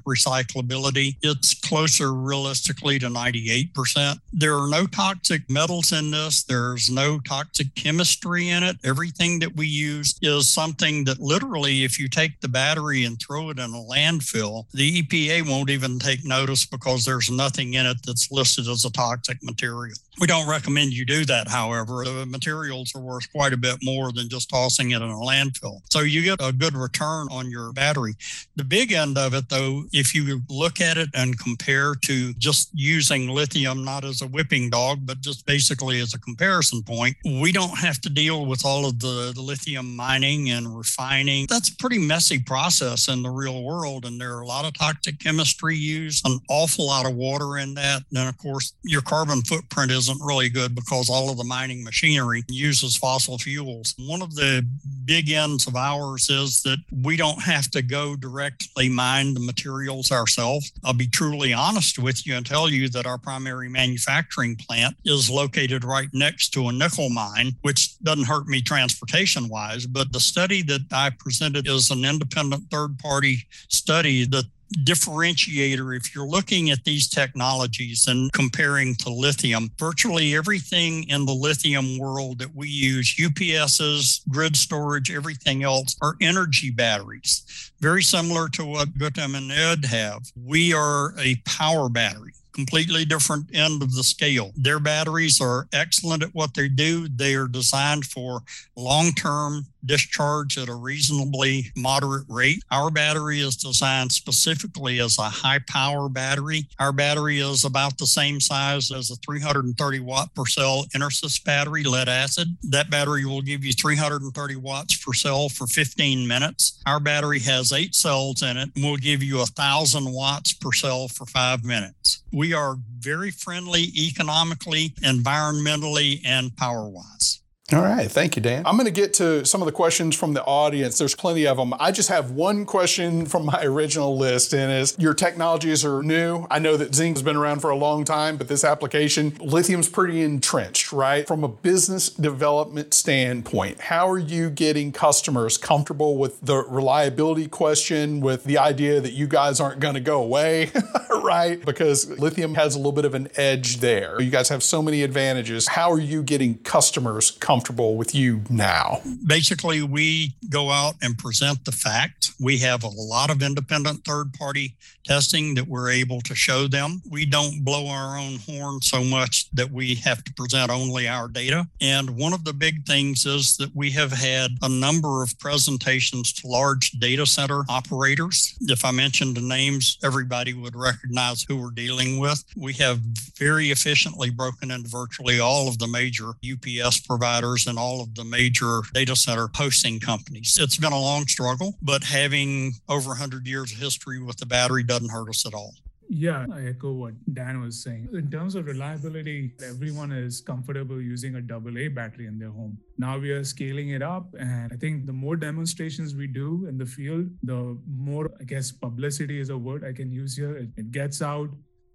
recyclability 0.03 0.88
it's 0.95 1.53
closer 1.53 2.13
realistically 2.13 2.99
to 2.99 3.07
98%. 3.07 4.19
There 4.33 4.55
are 4.55 4.69
no 4.69 4.85
toxic 4.85 5.49
metals 5.49 5.91
in 5.91 6.11
this, 6.11 6.43
there's 6.43 6.89
no 6.89 7.19
toxic 7.19 7.73
chemistry 7.75 8.49
in 8.49 8.63
it. 8.63 8.77
Everything 8.83 9.39
that 9.39 9.55
we 9.55 9.67
use 9.67 10.17
is 10.21 10.49
something 10.49 11.03
that 11.05 11.19
literally, 11.19 11.83
if 11.83 11.99
you 11.99 12.07
take 12.07 12.39
the 12.41 12.47
battery 12.47 13.05
and 13.05 13.19
throw 13.19 13.49
it 13.49 13.59
in 13.59 13.73
a 13.73 13.85
landfill, 13.91 14.65
the 14.73 15.01
EPA 15.01 15.47
won't 15.47 15.69
even 15.69 15.99
take 15.99 16.25
notice 16.25 16.65
because 16.65 17.05
there's 17.05 17.29
nothing 17.29 17.73
in 17.73 17.85
it 17.85 17.97
that's 18.05 18.31
listed 18.31 18.67
as 18.67 18.85
a 18.85 18.91
toxic 18.91 19.41
material. 19.43 19.95
We 20.19 20.27
don't 20.27 20.49
recommend 20.49 20.91
you 20.91 21.05
do 21.05 21.23
that, 21.25 21.47
however. 21.47 22.03
The 22.03 22.25
materials 22.25 22.93
are 22.93 23.01
worth 23.01 23.31
quite 23.31 23.53
a 23.53 23.57
bit 23.57 23.77
more 23.81 24.11
than 24.11 24.27
just 24.27 24.49
tossing 24.49 24.91
it 24.91 25.01
in 25.01 25.09
a 25.09 25.13
landfill. 25.13 25.81
So 25.89 26.01
you 26.01 26.21
get 26.21 26.41
a 26.41 26.51
good 26.51 26.75
return 26.75 27.27
on 27.31 27.49
your 27.49 27.71
battery. 27.71 28.15
The 28.57 28.65
big 28.65 28.91
end 28.91 29.17
of 29.17 29.33
it, 29.33 29.47
though, 29.47 29.83
if 29.93 30.13
you 30.13 30.41
look 30.49 30.78
at 30.81 30.97
it 30.97 31.09
and 31.13 31.39
compare 31.39 31.95
to 32.03 32.33
just 32.33 32.69
using 32.73 33.29
lithium 33.29 33.83
not 33.83 34.03
as 34.03 34.21
a 34.21 34.27
whipping 34.27 34.69
dog, 34.69 34.99
but 35.05 35.21
just 35.21 35.45
basically 35.45 35.99
as 35.99 36.13
a 36.13 36.19
comparison 36.19 36.83
point, 36.83 37.15
we 37.25 37.51
don't 37.51 37.77
have 37.77 37.99
to 38.01 38.09
deal 38.09 38.45
with 38.45 38.65
all 38.65 38.85
of 38.85 38.99
the, 38.99 39.31
the 39.35 39.41
lithium 39.41 39.95
mining 39.95 40.49
and 40.49 40.77
refining. 40.77 41.45
That's 41.49 41.69
a 41.69 41.75
pretty 41.77 41.99
messy 41.99 42.39
process 42.39 43.07
in 43.07 43.23
the 43.23 43.29
real 43.29 43.63
world. 43.63 44.05
And 44.05 44.19
there 44.19 44.35
are 44.35 44.41
a 44.41 44.47
lot 44.47 44.65
of 44.65 44.73
toxic 44.73 45.19
chemistry 45.19 45.75
used, 45.75 46.27
an 46.27 46.39
awful 46.49 46.87
lot 46.87 47.05
of 47.05 47.15
water 47.15 47.57
in 47.57 47.73
that. 47.75 48.03
And 48.15 48.29
of 48.29 48.37
course, 48.37 48.73
your 48.83 49.01
carbon 49.01 49.41
footprint 49.41 49.91
isn't 49.91 50.21
really 50.21 50.49
good 50.49 50.75
because 50.75 51.09
all 51.09 51.29
of 51.29 51.37
the 51.37 51.43
mining 51.43 51.83
machinery 51.83 52.43
uses 52.47 52.95
fossil 52.95 53.37
fuels. 53.37 53.95
One 53.97 54.21
of 54.21 54.35
the 54.35 54.65
big 55.05 55.31
ends 55.31 55.67
of 55.67 55.75
ours 55.75 56.29
is 56.29 56.61
that 56.63 56.77
we 57.03 57.17
don't 57.17 57.41
have 57.41 57.69
to 57.71 57.81
go 57.81 58.15
directly 58.15 58.89
mine 58.89 59.33
the 59.33 59.39
materials 59.39 60.11
ourselves. 60.11 60.58
I'll 60.83 60.93
be 60.93 61.07
truly 61.07 61.53
honest 61.53 61.99
with 61.99 62.25
you 62.25 62.35
and 62.35 62.45
tell 62.45 62.69
you 62.69 62.89
that 62.89 63.05
our 63.05 63.17
primary 63.17 63.69
manufacturing 63.69 64.55
plant 64.55 64.95
is 65.05 65.29
located 65.29 65.83
right 65.83 66.09
next 66.13 66.49
to 66.49 66.67
a 66.67 66.71
nickel 66.71 67.09
mine, 67.09 67.55
which 67.61 67.99
doesn't 68.03 68.25
hurt 68.25 68.47
me 68.47 68.61
transportation 68.61 69.49
wise. 69.49 69.85
But 69.85 70.11
the 70.11 70.19
study 70.19 70.61
that 70.63 70.81
I 70.91 71.11
presented 71.11 71.67
is 71.67 71.91
an 71.91 72.05
independent 72.05 72.69
third 72.71 72.97
party 72.99 73.47
study 73.67 74.25
that 74.25 74.45
differentiator 74.83 75.95
if 75.95 76.13
you're 76.13 76.27
looking 76.27 76.69
at 76.69 76.83
these 76.83 77.09
technologies 77.09 78.07
and 78.07 78.31
comparing 78.33 78.95
to 78.95 79.09
lithium 79.09 79.71
virtually 79.79 80.35
everything 80.35 81.07
in 81.09 81.25
the 81.25 81.33
lithium 81.33 81.97
world 81.97 82.37
that 82.37 82.53
we 82.55 82.67
use 82.67 83.15
ups's 83.19 84.21
grid 84.29 84.55
storage 84.55 85.11
everything 85.11 85.63
else 85.63 85.95
are 86.01 86.15
energy 86.21 86.69
batteries 86.69 87.71
very 87.79 88.03
similar 88.03 88.47
to 88.47 88.63
what 88.63 88.93
Gautam 88.97 89.35
and 89.35 89.51
ed 89.51 89.85
have 89.85 90.21
we 90.35 90.71
are 90.71 91.13
a 91.17 91.35
power 91.45 91.89
battery 91.89 92.33
completely 92.59 93.05
different 93.05 93.45
end 93.53 93.81
of 93.81 93.95
the 93.95 94.03
scale. 94.03 94.51
Their 94.55 94.79
batteries 94.79 95.39
are 95.39 95.67
excellent 95.71 96.23
at 96.23 96.35
what 96.35 96.53
they 96.53 96.67
do. 96.67 97.07
They 97.07 97.35
are 97.35 97.47
designed 97.47 98.05
for 98.05 98.41
long 98.75 99.11
term 99.13 99.65
discharge 99.85 100.57
at 100.57 100.69
a 100.69 100.75
reasonably 100.75 101.65
moderate 101.75 102.25
rate. 102.29 102.63
Our 102.71 102.89
battery 102.89 103.39
is 103.41 103.55
designed 103.55 104.11
specifically 104.11 104.99
as 104.99 105.17
a 105.17 105.23
high 105.23 105.59
power 105.67 106.09
battery. 106.09 106.67
Our 106.79 106.91
battery 106.91 107.39
is 107.39 107.65
about 107.65 107.97
the 107.97 108.07
same 108.07 108.39
size 108.39 108.91
as 108.91 109.11
a 109.11 109.15
330 109.17 109.99
watt 109.99 110.33
per 110.35 110.45
cell 110.45 110.85
EnerSys 110.95 111.43
battery, 111.43 111.83
lead 111.83 112.09
acid. 112.09 112.57
That 112.63 112.89
battery 112.89 113.25
will 113.25 113.41
give 113.41 113.65
you 113.65 113.73
330 113.73 114.55
watts 114.57 114.95
per 115.03 115.13
cell 115.13 115.49
for 115.49 115.67
15 115.67 116.27
minutes. 116.27 116.81
Our 116.85 116.99
battery 116.99 117.39
has 117.39 117.71
eight 117.71 117.95
cells 117.95 118.41
in 118.41 118.57
it 118.57 118.69
and 118.75 118.83
will 118.83 118.97
give 118.97 119.23
you 119.23 119.39
thousand 119.59 120.11
watts 120.11 120.53
per 120.53 120.71
cell 120.71 121.07
for 121.07 121.25
five 121.25 121.63
minutes. 121.63 122.23
We 122.31 122.53
are 122.53 122.77
very 122.99 123.31
friendly 123.31 123.91
economically, 123.95 124.89
environmentally, 125.01 126.21
and 126.25 126.55
power 126.55 126.87
wise. 126.87 127.38
All 127.71 127.83
right. 127.83 128.09
Thank 128.09 128.35
you, 128.35 128.41
Dan. 128.41 128.65
I'm 128.65 128.77
going 128.77 128.87
to 128.87 128.91
get 128.91 129.13
to 129.15 129.45
some 129.45 129.61
of 129.61 129.67
the 129.67 129.71
questions 129.71 130.15
from 130.15 130.33
the 130.33 130.43
audience. 130.43 130.97
There's 130.97 131.13
plenty 131.13 131.45
of 131.45 131.57
them. 131.57 131.71
I 131.79 131.91
just 131.91 132.09
have 132.09 132.31
one 132.31 132.65
question 132.65 133.27
from 133.27 133.45
my 133.45 133.61
original 133.63 134.17
list, 134.17 134.53
and 134.53 134.71
is 134.71 134.95
your 134.97 135.13
technologies 135.13 135.85
are 135.85 136.01
new. 136.01 136.47
I 136.49 136.57
know 136.57 136.77
that 136.77 136.95
zinc 136.95 137.17
has 137.17 137.21
been 137.21 137.35
around 137.35 137.59
for 137.59 137.69
a 137.69 137.75
long 137.75 138.05
time, 138.05 138.37
but 138.37 138.47
this 138.47 138.63
application, 138.63 139.37
lithium's 139.39 139.87
pretty 139.87 140.23
entrenched, 140.23 140.91
right? 140.91 141.27
From 141.27 141.43
a 141.43 141.47
business 141.47 142.09
development 142.09 142.95
standpoint, 142.95 143.81
how 143.81 144.09
are 144.09 144.17
you 144.17 144.49
getting 144.49 144.91
customers 144.91 145.55
comfortable 145.55 146.17
with 146.17 146.41
the 146.41 146.63
reliability 146.63 147.47
question, 147.47 148.19
with 148.19 148.45
the 148.45 148.57
idea 148.57 148.99
that 148.99 149.13
you 149.13 149.27
guys 149.27 149.59
aren't 149.59 149.79
going 149.79 149.93
to 149.93 149.99
go 149.99 150.23
away, 150.23 150.71
right? 151.23 151.63
Because 151.63 152.09
lithium 152.17 152.55
has 152.55 152.73
a 152.73 152.79
little 152.79 152.91
bit 152.93 153.05
of 153.05 153.13
an 153.13 153.27
edge 153.35 153.77
there. 153.77 154.19
You 154.19 154.31
guys 154.31 154.49
have 154.49 154.63
so 154.63 154.81
many 154.81 155.03
advantages. 155.03 155.67
How 155.67 155.91
are 155.91 155.99
you 155.99 156.23
getting 156.23 156.57
customers 156.59 157.29
comfortable? 157.29 157.58
Comfortable 157.59 157.97
with 157.97 158.15
you 158.15 158.41
now? 158.49 159.01
Basically, 159.27 159.83
we 159.83 160.33
go 160.49 160.69
out 160.69 160.95
and 161.01 161.17
present 161.17 161.65
the 161.65 161.73
fact. 161.73 162.31
We 162.39 162.57
have 162.59 162.83
a 162.83 162.87
lot 162.87 163.29
of 163.29 163.41
independent 163.41 164.05
third 164.05 164.31
party 164.33 164.77
testing 165.03 165.55
that 165.55 165.67
we're 165.67 165.89
able 165.89 166.21
to 166.21 166.33
show 166.33 166.67
them. 166.67 167.01
We 167.09 167.25
don't 167.25 167.65
blow 167.65 167.87
our 167.87 168.17
own 168.17 168.37
horn 168.47 168.79
so 168.81 169.03
much 169.03 169.49
that 169.51 169.69
we 169.71 169.95
have 169.95 170.23
to 170.23 170.33
present 170.35 170.71
only 170.71 171.07
our 171.07 171.27
data. 171.27 171.67
And 171.81 172.11
one 172.11 172.31
of 172.31 172.45
the 172.45 172.53
big 172.53 172.85
things 172.85 173.25
is 173.25 173.57
that 173.57 173.75
we 173.75 173.91
have 173.91 174.13
had 174.13 174.51
a 174.61 174.69
number 174.69 175.21
of 175.21 175.37
presentations 175.39 176.31
to 176.33 176.47
large 176.47 176.91
data 176.91 177.25
center 177.25 177.63
operators. 177.67 178.55
If 178.61 178.85
I 178.85 178.91
mentioned 178.91 179.35
the 179.35 179.41
names, 179.41 179.97
everybody 180.01 180.53
would 180.53 180.77
recognize 180.77 181.43
who 181.43 181.57
we're 181.57 181.71
dealing 181.71 182.19
with. 182.19 182.41
We 182.55 182.71
have 182.73 182.99
very 183.37 183.71
efficiently 183.71 184.29
broken 184.29 184.71
into 184.71 184.87
virtually 184.87 185.41
all 185.41 185.67
of 185.67 185.77
the 185.79 185.87
major 185.87 186.29
UPS 186.45 187.01
providers 187.01 187.48
and 187.67 187.79
all 187.79 188.01
of 188.01 188.13
the 188.15 188.23
major 188.23 188.81
data 188.93 189.15
center 189.15 189.49
hosting 189.55 189.99
companies. 189.99 190.57
It's 190.61 190.77
been 190.77 190.93
a 190.93 190.99
long 190.99 191.25
struggle, 191.25 191.75
but 191.81 192.03
having 192.03 192.73
over 192.87 193.09
100 193.09 193.47
years 193.47 193.71
of 193.71 193.79
history 193.79 194.21
with 194.21 194.37
the 194.37 194.45
battery 194.45 194.83
does 194.83 194.99
doesn't 194.99 195.15
hurt 195.15 195.29
us 195.29 195.45
at 195.45 195.53
all. 195.53 195.73
Yeah, 196.11 196.47
I 196.51 196.65
echo 196.65 196.91
what 196.91 197.13
Dan 197.35 197.61
was 197.61 197.83
saying. 197.83 198.09
In 198.13 198.31
terms 198.31 198.55
of 198.55 198.65
reliability, 198.65 199.53
everyone 199.63 200.11
is 200.11 200.41
comfortable 200.41 200.99
using 200.99 201.35
a 201.35 201.37
AA 201.37 201.87
battery 201.89 202.25
in 202.25 202.39
their 202.39 202.49
home. 202.49 202.79
Now 202.97 203.19
we 203.19 203.29
are 203.29 203.43
scaling 203.43 203.89
it 203.89 204.01
up. 204.01 204.33
And 204.39 204.73
I 204.73 204.75
think 204.75 205.05
the 205.05 205.13
more 205.13 205.35
demonstrations 205.35 206.15
we 206.15 206.25
do 206.25 206.65
in 206.67 206.79
the 206.79 206.85
field, 206.85 207.29
the 207.43 207.77
more, 207.87 208.31
I 208.39 208.43
guess, 208.43 208.71
publicity 208.71 209.39
is 209.39 209.51
a 209.51 209.57
word 209.57 209.85
I 209.85 209.93
can 209.93 210.11
use 210.11 210.35
here. 210.35 210.57
It, 210.57 210.69
it 210.77 210.91
gets 210.91 211.21
out 211.21 211.49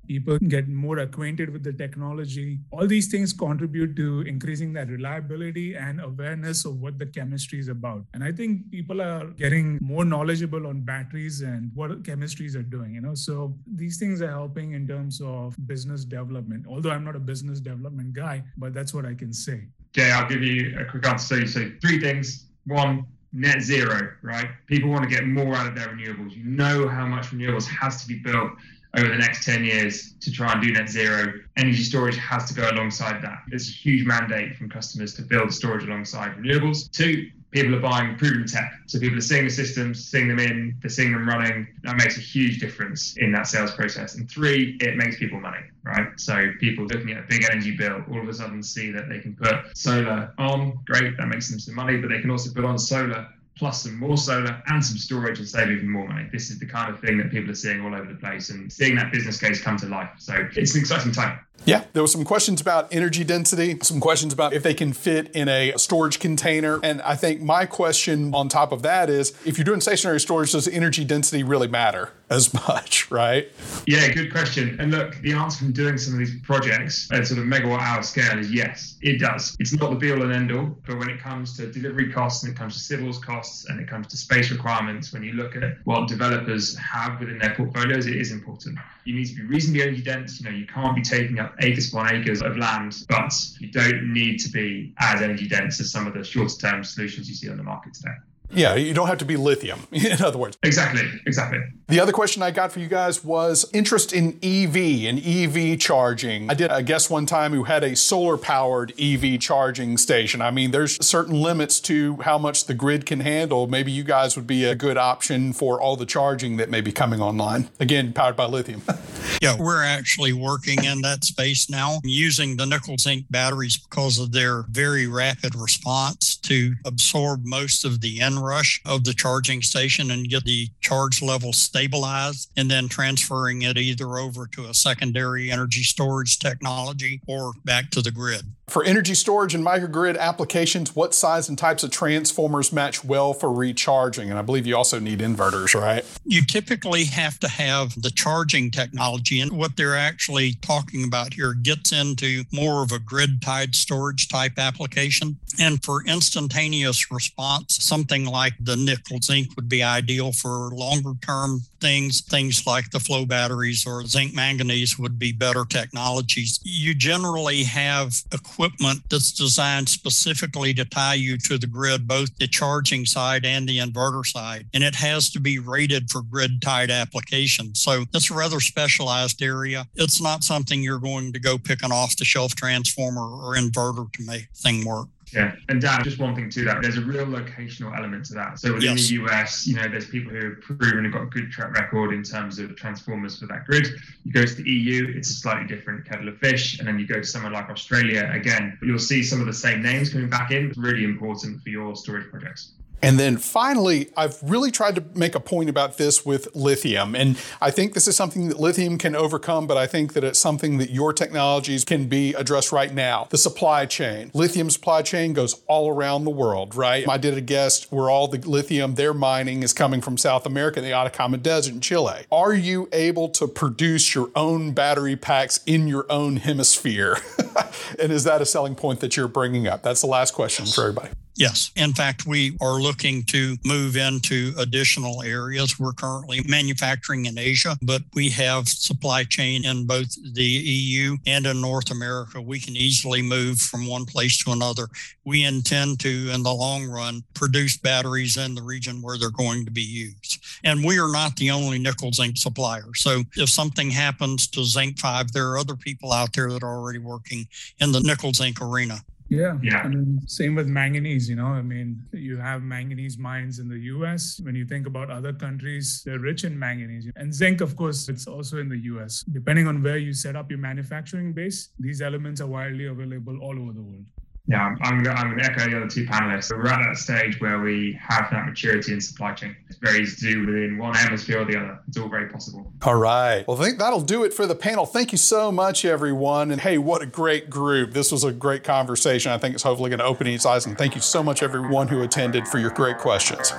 people 0.06 0.38
get 0.38 0.68
more 0.68 0.98
acquainted 0.98 1.50
with 1.50 1.62
the 1.62 1.72
technology. 1.72 2.60
All 2.70 2.86
these 2.86 3.08
things 3.08 3.32
contribute 3.32 3.96
to 3.96 4.22
increasing 4.22 4.72
that 4.74 4.88
reliability 4.88 5.74
and 5.74 6.00
awareness 6.00 6.64
of 6.64 6.80
what 6.80 6.98
the 6.98 7.06
chemistry 7.06 7.58
is 7.58 7.68
about. 7.68 8.04
And 8.14 8.22
I 8.22 8.32
think 8.32 8.70
people 8.70 9.00
are 9.00 9.26
getting 9.30 9.78
more 9.80 10.04
knowledgeable 10.04 10.66
on 10.66 10.80
batteries 10.82 11.42
and 11.42 11.70
what 11.74 12.02
chemistries 12.02 12.54
are 12.56 12.62
doing, 12.62 12.94
you 12.94 13.00
know. 13.00 13.14
So 13.14 13.54
these 13.66 13.98
things 13.98 14.22
are 14.22 14.30
helping 14.30 14.72
in 14.72 14.86
terms 14.86 15.20
of 15.24 15.56
business 15.66 16.04
development. 16.04 16.66
Although 16.68 16.90
I'm 16.90 17.04
not 17.04 17.16
a 17.16 17.20
business 17.20 17.60
development 17.60 18.12
guy, 18.12 18.44
but 18.56 18.74
that's 18.74 18.94
what 18.94 19.04
I 19.04 19.14
can 19.14 19.32
say. 19.32 19.68
Jay, 19.92 20.10
I'll 20.10 20.28
give 20.28 20.42
you 20.42 20.76
a 20.78 20.84
quick 20.84 21.06
answer. 21.06 21.46
So, 21.46 21.70
three 21.80 22.00
things. 22.00 22.46
One, 22.66 23.06
net 23.32 23.60
zero, 23.60 24.10
right? 24.22 24.48
People 24.66 24.90
want 24.90 25.08
to 25.08 25.10
get 25.10 25.26
more 25.26 25.54
out 25.54 25.66
of 25.66 25.74
their 25.74 25.88
renewables. 25.88 26.34
You 26.34 26.44
know 26.44 26.88
how 26.88 27.06
much 27.06 27.30
renewables 27.30 27.68
has 27.68 28.00
to 28.02 28.08
be 28.08 28.18
built 28.18 28.52
over 28.96 29.08
the 29.08 29.16
next 29.16 29.44
10 29.44 29.64
years 29.64 30.14
to 30.20 30.30
try 30.30 30.52
and 30.52 30.62
do 30.62 30.72
net 30.72 30.88
zero. 30.88 31.32
Energy 31.56 31.82
storage 31.82 32.16
has 32.16 32.46
to 32.46 32.54
go 32.54 32.68
alongside 32.70 33.22
that. 33.22 33.42
There's 33.48 33.68
a 33.68 33.72
huge 33.72 34.06
mandate 34.06 34.56
from 34.56 34.70
customers 34.70 35.14
to 35.14 35.22
build 35.22 35.52
storage 35.52 35.84
alongside 35.84 36.36
renewables. 36.36 36.90
Two, 36.90 37.30
people 37.50 37.74
are 37.74 37.80
buying 37.80 38.16
proven 38.16 38.46
tech. 38.46 38.72
So 38.86 38.98
people 38.98 39.18
are 39.18 39.22
seeing 39.22 39.44
the 39.44 39.50
systems, 39.50 40.04
seeing 40.04 40.28
them 40.28 40.38
in, 40.38 40.76
they're 40.80 40.90
seeing 40.90 41.12
them 41.12 41.28
running. 41.28 41.66
That 41.82 41.96
makes 41.96 42.16
a 42.16 42.20
huge 42.20 42.58
difference 42.58 43.16
in 43.16 43.32
that 43.32 43.46
sales 43.46 43.72
process. 43.72 44.16
And 44.16 44.30
three, 44.30 44.76
it 44.80 44.96
makes 44.96 45.18
people 45.18 45.40
money, 45.40 45.60
right? 45.84 46.08
So 46.16 46.50
people 46.60 46.86
looking 46.86 47.12
at 47.12 47.18
a 47.18 47.26
big 47.28 47.44
energy 47.50 47.76
bill 47.76 48.02
all 48.10 48.20
of 48.20 48.28
a 48.28 48.34
sudden 48.34 48.62
see 48.62 48.90
that 48.92 49.08
they 49.08 49.20
can 49.20 49.34
put 49.36 49.76
solar 49.76 50.32
on, 50.38 50.78
great, 50.84 51.16
that 51.16 51.28
makes 51.28 51.50
them 51.50 51.58
some 51.58 51.74
money, 51.74 51.96
but 51.96 52.10
they 52.10 52.20
can 52.20 52.30
also 52.30 52.52
put 52.52 52.64
on 52.64 52.78
solar 52.78 53.28
plus 53.56 53.82
some 53.82 53.98
more 53.98 54.16
solar 54.16 54.62
and 54.66 54.84
some 54.84 54.96
storage 54.96 55.38
and 55.38 55.48
save 55.48 55.70
even 55.70 55.88
more 55.88 56.06
money. 56.08 56.28
This 56.32 56.50
is 56.50 56.58
the 56.58 56.66
kind 56.66 56.92
of 56.92 57.00
thing 57.00 57.18
that 57.18 57.30
people 57.30 57.50
are 57.50 57.54
seeing 57.54 57.80
all 57.80 57.94
over 57.94 58.06
the 58.06 58.18
place 58.18 58.50
and 58.50 58.72
seeing 58.72 58.96
that 58.96 59.12
business 59.12 59.38
case 59.38 59.60
come 59.60 59.76
to 59.78 59.86
life. 59.86 60.10
So 60.18 60.48
it's 60.56 60.74
an 60.74 60.80
exciting 60.80 61.12
time. 61.12 61.38
Yeah, 61.66 61.84
there 61.94 62.02
were 62.02 62.08
some 62.08 62.24
questions 62.24 62.60
about 62.60 62.94
energy 62.94 63.24
density, 63.24 63.78
some 63.82 63.98
questions 63.98 64.34
about 64.34 64.52
if 64.52 64.62
they 64.62 64.74
can 64.74 64.92
fit 64.92 65.34
in 65.34 65.48
a 65.48 65.72
storage 65.76 66.18
container. 66.18 66.78
And 66.82 67.00
I 67.02 67.16
think 67.16 67.40
my 67.40 67.64
question 67.64 68.34
on 68.34 68.50
top 68.50 68.70
of 68.70 68.82
that 68.82 69.08
is 69.08 69.32
if 69.46 69.56
you're 69.56 69.64
doing 69.64 69.80
stationary 69.80 70.20
storage, 70.20 70.52
does 70.52 70.68
energy 70.68 71.04
density 71.04 71.42
really 71.42 71.68
matter 71.68 72.12
as 72.28 72.52
much, 72.68 73.10
right? 73.10 73.48
Yeah, 73.86 74.12
good 74.12 74.30
question. 74.30 74.78
And 74.78 74.90
look, 74.90 75.16
the 75.22 75.32
answer 75.32 75.58
from 75.58 75.72
doing 75.72 75.96
some 75.96 76.14
of 76.14 76.18
these 76.18 76.38
projects 76.42 77.08
at 77.12 77.26
sort 77.26 77.38
of 77.40 77.46
megawatt 77.46 77.80
hour 77.80 78.02
scale 78.02 78.38
is 78.38 78.52
yes, 78.52 78.96
it 79.00 79.18
does. 79.18 79.56
It's 79.58 79.72
not 79.72 79.90
the 79.90 79.96
be 79.96 80.12
all 80.12 80.22
and 80.22 80.32
end 80.32 80.52
all, 80.52 80.76
but 80.86 80.98
when 80.98 81.08
it 81.08 81.20
comes 81.20 81.56
to 81.56 81.70
delivery 81.70 82.12
costs 82.12 82.44
and 82.44 82.52
it 82.52 82.58
comes 82.58 82.74
to 82.74 82.80
civils 82.80 83.18
costs 83.18 83.68
and 83.70 83.80
it 83.80 83.88
comes 83.88 84.06
to 84.08 84.16
space 84.18 84.50
requirements, 84.50 85.12
when 85.12 85.22
you 85.22 85.32
look 85.32 85.56
at 85.56 85.78
what 85.84 86.08
developers 86.08 86.76
have 86.76 87.20
within 87.20 87.38
their 87.38 87.54
portfolios, 87.54 88.06
it 88.06 88.16
is 88.16 88.32
important. 88.32 88.78
You 89.04 89.14
need 89.14 89.26
to 89.26 89.34
be 89.34 89.42
reasonably 89.42 89.82
energy 89.82 90.02
dense. 90.02 90.40
You 90.40 90.50
know, 90.50 90.56
you 90.56 90.66
can't 90.66 90.94
be 90.94 91.02
taking 91.02 91.38
acres 91.60 91.92
upon 91.92 92.14
acres 92.14 92.42
of 92.42 92.56
land, 92.56 93.04
but 93.08 93.32
you 93.58 93.68
don't 93.68 94.12
need 94.12 94.38
to 94.38 94.50
be 94.50 94.92
as 94.98 95.22
energy 95.22 95.48
dense 95.48 95.80
as 95.80 95.90
some 95.90 96.06
of 96.06 96.14
the 96.14 96.24
shorter 96.24 96.56
term 96.56 96.84
solutions 96.84 97.28
you 97.28 97.34
see 97.34 97.50
on 97.50 97.56
the 97.56 97.62
market 97.62 97.94
today. 97.94 98.14
Yeah, 98.54 98.74
you 98.74 98.94
don't 98.94 99.08
have 99.08 99.18
to 99.18 99.24
be 99.24 99.36
lithium, 99.36 99.86
in 99.92 100.22
other 100.22 100.38
words. 100.38 100.56
Exactly, 100.62 101.02
exactly. 101.26 101.58
The 101.88 102.00
other 102.00 102.12
question 102.12 102.42
I 102.42 102.50
got 102.50 102.72
for 102.72 102.80
you 102.80 102.88
guys 102.88 103.22
was 103.22 103.68
interest 103.74 104.12
in 104.12 104.38
EV 104.42 105.06
and 105.06 105.24
EV 105.24 105.78
charging. 105.78 106.50
I 106.50 106.54
did 106.54 106.70
a 106.70 106.82
guest 106.82 107.10
one 107.10 107.26
time 107.26 107.52
who 107.52 107.64
had 107.64 107.84
a 107.84 107.94
solar 107.94 108.38
powered 108.38 108.98
EV 108.98 109.38
charging 109.38 109.98
station. 109.98 110.40
I 110.40 110.50
mean, 110.50 110.70
there's 110.70 111.04
certain 111.04 111.34
limits 111.34 111.80
to 111.80 112.16
how 112.22 112.38
much 112.38 112.64
the 112.66 112.74
grid 112.74 113.04
can 113.04 113.20
handle. 113.20 113.66
Maybe 113.66 113.92
you 113.92 114.02
guys 114.02 114.34
would 114.36 114.46
be 114.46 114.64
a 114.64 114.74
good 114.74 114.96
option 114.96 115.52
for 115.52 115.80
all 115.80 115.96
the 115.96 116.06
charging 116.06 116.56
that 116.56 116.70
may 116.70 116.80
be 116.80 116.90
coming 116.90 117.20
online. 117.20 117.68
Again, 117.80 118.12
powered 118.12 118.36
by 118.36 118.46
lithium. 118.46 118.82
yeah, 119.42 119.56
we're 119.58 119.84
actually 119.84 120.32
working 120.32 120.84
in 120.84 121.02
that 121.02 121.24
space 121.24 121.68
now 121.68 121.98
using 122.02 122.56
the 122.56 122.64
nickel 122.64 122.96
zinc 122.96 123.26
batteries 123.30 123.76
because 123.76 124.18
of 124.18 124.32
their 124.32 124.62
very 124.70 125.06
rapid 125.06 125.54
response 125.54 126.36
to 126.36 126.74
absorb 126.84 127.44
most 127.44 127.84
of 127.84 128.00
the 128.00 128.20
inrush 128.44 128.80
of 128.84 129.04
the 129.04 129.14
charging 129.14 129.62
station 129.62 130.10
and 130.10 130.28
get 130.28 130.44
the 130.44 130.68
charge 130.80 131.22
level 131.22 131.52
stabilized 131.52 132.50
and 132.56 132.70
then 132.70 132.88
transferring 132.88 133.62
it 133.62 133.76
either 133.76 134.18
over 134.18 134.46
to 134.46 134.66
a 134.66 134.74
secondary 134.74 135.50
energy 135.50 135.82
storage 135.82 136.38
technology 136.38 137.20
or 137.26 137.52
back 137.64 137.90
to 137.90 138.02
the 138.02 138.10
grid. 138.10 138.44
For 138.66 138.82
energy 138.82 139.14
storage 139.14 139.54
and 139.54 139.64
microgrid 139.64 140.18
applications, 140.18 140.96
what 140.96 141.14
size 141.14 141.50
and 141.50 141.58
types 141.58 141.84
of 141.84 141.90
transformers 141.90 142.72
match 142.72 143.04
well 143.04 143.34
for 143.34 143.52
recharging? 143.52 144.30
And 144.30 144.38
I 144.38 144.42
believe 144.42 144.66
you 144.66 144.74
also 144.74 144.98
need 144.98 145.18
inverters, 145.18 145.78
right? 145.78 146.02
You 146.24 146.42
typically 146.42 147.04
have 147.04 147.38
to 147.40 147.48
have 147.48 148.00
the 148.00 148.10
charging 148.10 148.70
technology. 148.70 149.40
And 149.40 149.52
what 149.52 149.76
they're 149.76 149.96
actually 149.96 150.54
talking 150.62 151.04
about 151.04 151.34
here 151.34 151.52
gets 151.52 151.92
into 151.92 152.44
more 152.52 152.82
of 152.82 152.90
a 152.90 152.98
grid 152.98 153.42
tied 153.42 153.74
storage 153.74 154.28
type 154.28 154.58
application. 154.58 155.36
And 155.60 155.84
for 155.84 156.02
instantaneous 156.06 157.10
response, 157.10 157.76
something 157.84 158.23
like 158.24 158.54
the 158.60 158.76
nickel 158.76 159.18
zinc 159.20 159.48
would 159.56 159.68
be 159.68 159.82
ideal 159.82 160.32
for 160.32 160.70
longer 160.70 161.12
term 161.24 161.60
things. 161.80 162.22
Things 162.22 162.66
like 162.66 162.90
the 162.90 163.00
flow 163.00 163.26
batteries 163.26 163.86
or 163.86 164.04
zinc 164.06 164.34
manganese 164.34 164.98
would 164.98 165.18
be 165.18 165.32
better 165.32 165.64
technologies. 165.64 166.60
You 166.64 166.94
generally 166.94 167.62
have 167.64 168.14
equipment 168.32 169.00
that's 169.10 169.32
designed 169.32 169.88
specifically 169.88 170.72
to 170.74 170.84
tie 170.84 171.14
you 171.14 171.36
to 171.38 171.58
the 171.58 171.66
grid, 171.66 172.08
both 172.08 172.34
the 172.38 172.48
charging 172.48 173.04
side 173.04 173.44
and 173.44 173.68
the 173.68 173.78
inverter 173.78 174.24
side. 174.24 174.66
And 174.72 174.82
it 174.82 174.94
has 174.94 175.30
to 175.30 175.40
be 175.40 175.58
rated 175.58 176.10
for 176.10 176.22
grid 176.22 176.62
tied 176.62 176.90
applications. 176.90 177.80
So 177.80 178.04
it's 178.14 178.30
a 178.30 178.34
rather 178.34 178.60
specialized 178.60 179.42
area. 179.42 179.86
It's 179.94 180.22
not 180.22 180.44
something 180.44 180.82
you're 180.82 180.98
going 180.98 181.32
to 181.32 181.38
go 181.38 181.58
pick 181.58 181.82
an 181.84 181.92
off 181.92 182.16
the 182.16 182.24
shelf 182.24 182.54
transformer 182.54 183.26
or 183.26 183.56
inverter 183.56 184.10
to 184.12 184.22
make 184.24 184.48
thing 184.54 184.84
work. 184.84 185.08
Yeah, 185.34 185.56
and 185.68 185.80
Dan, 185.80 186.02
just 186.04 186.18
one 186.18 186.34
thing 186.34 186.48
to 186.50 186.64
that. 186.64 186.82
There's 186.82 186.96
a 186.96 187.02
real 187.02 187.26
locational 187.26 187.96
element 187.96 188.24
to 188.26 188.34
that. 188.34 188.58
So 188.58 188.72
within 188.72 188.96
yes. 188.96 189.08
the 189.08 189.14
US, 189.24 189.66
you 189.66 189.74
know, 189.74 189.88
there's 189.88 190.06
people 190.06 190.32
who 190.32 190.50
have 190.50 190.60
proven 190.60 191.04
and 191.04 191.12
got 191.12 191.22
a 191.22 191.26
good 191.26 191.50
track 191.50 191.72
record 191.72 192.12
in 192.12 192.22
terms 192.22 192.58
of 192.58 192.76
transformers 192.76 193.38
for 193.38 193.46
that 193.46 193.64
grid. 193.66 193.88
You 194.24 194.32
go 194.32 194.44
to 194.44 194.54
the 194.54 194.68
EU, 194.68 195.12
it's 195.16 195.30
a 195.30 195.34
slightly 195.34 195.66
different 195.66 196.06
kettle 196.06 196.28
of 196.28 196.38
fish, 196.38 196.78
and 196.78 196.86
then 196.86 196.98
you 196.98 197.06
go 197.06 197.16
to 197.16 197.24
somewhere 197.24 197.52
like 197.52 197.68
Australia 197.68 198.30
again, 198.32 198.78
you'll 198.82 198.98
see 198.98 199.22
some 199.22 199.40
of 199.40 199.46
the 199.46 199.52
same 199.52 199.82
names 199.82 200.12
coming 200.12 200.30
back 200.30 200.50
in. 200.50 200.68
It's 200.68 200.78
really 200.78 201.04
important 201.04 201.62
for 201.62 201.68
your 201.68 201.96
storage 201.96 202.30
projects. 202.30 202.72
And 203.04 203.18
then 203.18 203.36
finally, 203.36 204.10
I've 204.16 204.42
really 204.42 204.70
tried 204.70 204.94
to 204.94 205.04
make 205.14 205.34
a 205.34 205.40
point 205.40 205.68
about 205.68 205.98
this 205.98 206.24
with 206.24 206.54
lithium. 206.54 207.14
And 207.14 207.38
I 207.60 207.70
think 207.70 207.94
this 207.94 208.08
is 208.08 208.16
something 208.16 208.48
that 208.48 208.58
lithium 208.58 208.98
can 208.98 209.14
overcome, 209.14 209.66
but 209.66 209.76
I 209.76 209.86
think 209.86 210.14
that 210.14 210.24
it's 210.24 210.38
something 210.38 210.78
that 210.78 210.90
your 210.90 211.12
technologies 211.12 211.84
can 211.84 212.06
be 212.08 212.32
addressed 212.34 212.72
right 212.72 212.92
now. 212.92 213.26
The 213.30 213.38
supply 213.38 213.86
chain. 213.86 214.30
Lithium 214.32 214.70
supply 214.70 215.02
chain 215.02 215.34
goes 215.34 215.62
all 215.66 215.90
around 215.90 216.24
the 216.24 216.30
world, 216.30 216.74
right? 216.74 217.08
I 217.08 217.18
did 217.18 217.36
a 217.36 217.40
guest 217.40 217.92
where 217.92 218.08
all 218.08 218.26
the 218.26 218.38
lithium 218.38 218.94
they're 218.94 219.14
mining 219.14 219.62
is 219.62 219.72
coming 219.72 220.00
from 220.00 220.16
South 220.16 220.46
America, 220.46 220.80
the 220.80 220.92
Atacama 220.92 221.36
Desert 221.36 221.74
in 221.74 221.80
Chile. 221.80 222.24
Are 222.32 222.54
you 222.54 222.88
able 222.92 223.28
to 223.30 223.46
produce 223.46 224.14
your 224.14 224.30
own 224.34 224.72
battery 224.72 225.16
packs 225.16 225.60
in 225.66 225.88
your 225.88 226.06
own 226.10 226.36
hemisphere? 226.36 227.18
and 227.98 228.12
is 228.12 228.24
that 228.24 228.40
a 228.40 228.46
selling 228.46 228.74
point 228.74 229.00
that 229.00 229.16
you're 229.16 229.28
bringing 229.28 229.66
up? 229.66 229.82
That's 229.82 230.00
the 230.00 230.06
last 230.06 230.32
question 230.32 230.66
for 230.66 230.82
everybody. 230.82 231.10
Yes. 231.36 231.72
In 231.74 231.92
fact, 231.92 232.26
we 232.26 232.56
are 232.60 232.80
looking 232.80 233.24
to 233.24 233.56
move 233.64 233.96
into 233.96 234.52
additional 234.56 235.22
areas. 235.22 235.80
We're 235.80 235.92
currently 235.92 236.40
manufacturing 236.46 237.26
in 237.26 237.38
Asia, 237.38 237.76
but 237.82 238.02
we 238.14 238.30
have 238.30 238.68
supply 238.68 239.24
chain 239.24 239.64
in 239.64 239.84
both 239.84 240.14
the 240.34 240.44
EU 240.44 241.16
and 241.26 241.44
in 241.46 241.60
North 241.60 241.90
America. 241.90 242.40
We 242.40 242.60
can 242.60 242.76
easily 242.76 243.20
move 243.20 243.58
from 243.58 243.88
one 243.88 244.04
place 244.04 244.42
to 244.44 244.52
another. 244.52 244.86
We 245.24 245.44
intend 245.44 245.98
to, 246.00 246.30
in 246.32 246.44
the 246.44 246.54
long 246.54 246.86
run, 246.86 247.24
produce 247.34 247.76
batteries 247.78 248.36
in 248.36 248.54
the 248.54 248.62
region 248.62 249.02
where 249.02 249.18
they're 249.18 249.30
going 249.30 249.64
to 249.64 249.72
be 249.72 249.82
used. 249.82 250.38
And 250.62 250.84
we 250.84 251.00
are 251.00 251.10
not 251.10 251.34
the 251.36 251.50
only 251.50 251.80
nickel 251.80 252.12
zinc 252.12 252.36
supplier. 252.36 252.94
So 252.94 253.22
if 253.36 253.48
something 253.48 253.90
happens 253.90 254.46
to 254.48 254.60
ZincFive, 254.60 255.32
there 255.32 255.48
are 255.48 255.58
other 255.58 255.74
people 255.74 256.12
out 256.12 256.32
there 256.32 256.50
that 256.50 256.62
are 256.62 256.76
already 256.76 257.00
working 257.00 257.48
in 257.80 257.90
the 257.90 258.00
nickel 258.00 258.32
zinc 258.32 258.60
arena. 258.60 259.00
Yeah. 259.36 259.58
Yeah. 259.62 259.86
And 259.86 260.22
same 260.30 260.54
with 260.54 260.66
manganese, 260.66 261.28
you 261.28 261.36
know, 261.36 261.46
I 261.46 261.62
mean, 261.62 262.02
you 262.12 262.36
have 262.38 262.62
manganese 262.62 263.18
mines 263.18 263.58
in 263.58 263.68
the 263.68 263.78
US. 263.94 264.40
When 264.42 264.54
you 264.54 264.64
think 264.64 264.86
about 264.86 265.10
other 265.10 265.32
countries, 265.32 266.02
they're 266.04 266.18
rich 266.18 266.44
in 266.44 266.58
manganese. 266.58 267.10
And 267.16 267.32
zinc, 267.32 267.60
of 267.60 267.76
course, 267.76 268.08
it's 268.08 268.26
also 268.26 268.58
in 268.58 268.68
the 268.68 268.78
US. 268.94 269.24
Depending 269.32 269.66
on 269.66 269.82
where 269.82 269.98
you 269.98 270.12
set 270.12 270.36
up 270.36 270.50
your 270.50 270.60
manufacturing 270.60 271.32
base, 271.32 271.70
these 271.78 272.00
elements 272.00 272.40
are 272.40 272.46
widely 272.46 272.86
available 272.86 273.38
all 273.40 273.58
over 273.58 273.72
the 273.72 273.82
world. 273.82 274.04
Yeah, 274.46 274.60
I'm, 274.60 274.78
I'm 274.82 275.02
going 275.02 275.38
to 275.38 275.44
echo 275.44 275.70
the 275.70 275.76
other 275.78 275.88
two 275.88 276.04
panelists. 276.04 276.50
We're 276.50 276.66
at 276.66 276.84
that 276.84 276.98
stage 276.98 277.40
where 277.40 277.60
we 277.60 277.98
have 277.98 278.28
that 278.30 278.44
maturity 278.44 278.92
in 278.92 279.00
supply 279.00 279.32
chain. 279.32 279.56
It's 279.70 279.78
very 279.78 280.02
easy 280.02 280.16
to 280.16 280.34
do 280.34 280.46
within 280.46 280.76
one 280.76 280.94
hemisphere 280.94 281.40
or 281.40 281.44
the 281.46 281.56
other. 281.56 281.78
It's 281.88 281.96
all 281.96 282.10
very 282.10 282.28
possible. 282.28 282.70
All 282.82 282.96
right. 282.96 283.46
Well, 283.48 283.58
I 283.58 283.64
think 283.64 283.78
that'll 283.78 284.02
do 284.02 284.22
it 284.22 284.34
for 284.34 284.46
the 284.46 284.54
panel. 284.54 284.84
Thank 284.84 285.12
you 285.12 285.18
so 285.18 285.50
much, 285.50 285.86
everyone. 285.86 286.50
And 286.50 286.60
hey, 286.60 286.76
what 286.76 287.00
a 287.00 287.06
great 287.06 287.48
group. 287.48 287.92
This 287.92 288.12
was 288.12 288.22
a 288.22 288.32
great 288.32 288.64
conversation. 288.64 289.32
I 289.32 289.38
think 289.38 289.54
it's 289.54 289.62
hopefully 289.62 289.88
going 289.88 290.00
to 290.00 290.04
open 290.04 290.26
each 290.26 290.44
eyes. 290.44 290.66
And 290.66 290.76
thank 290.76 290.94
you 290.94 291.00
so 291.00 291.22
much, 291.22 291.42
everyone 291.42 291.88
who 291.88 292.02
attended, 292.02 292.46
for 292.46 292.58
your 292.58 292.70
great 292.70 292.98
questions. 292.98 293.50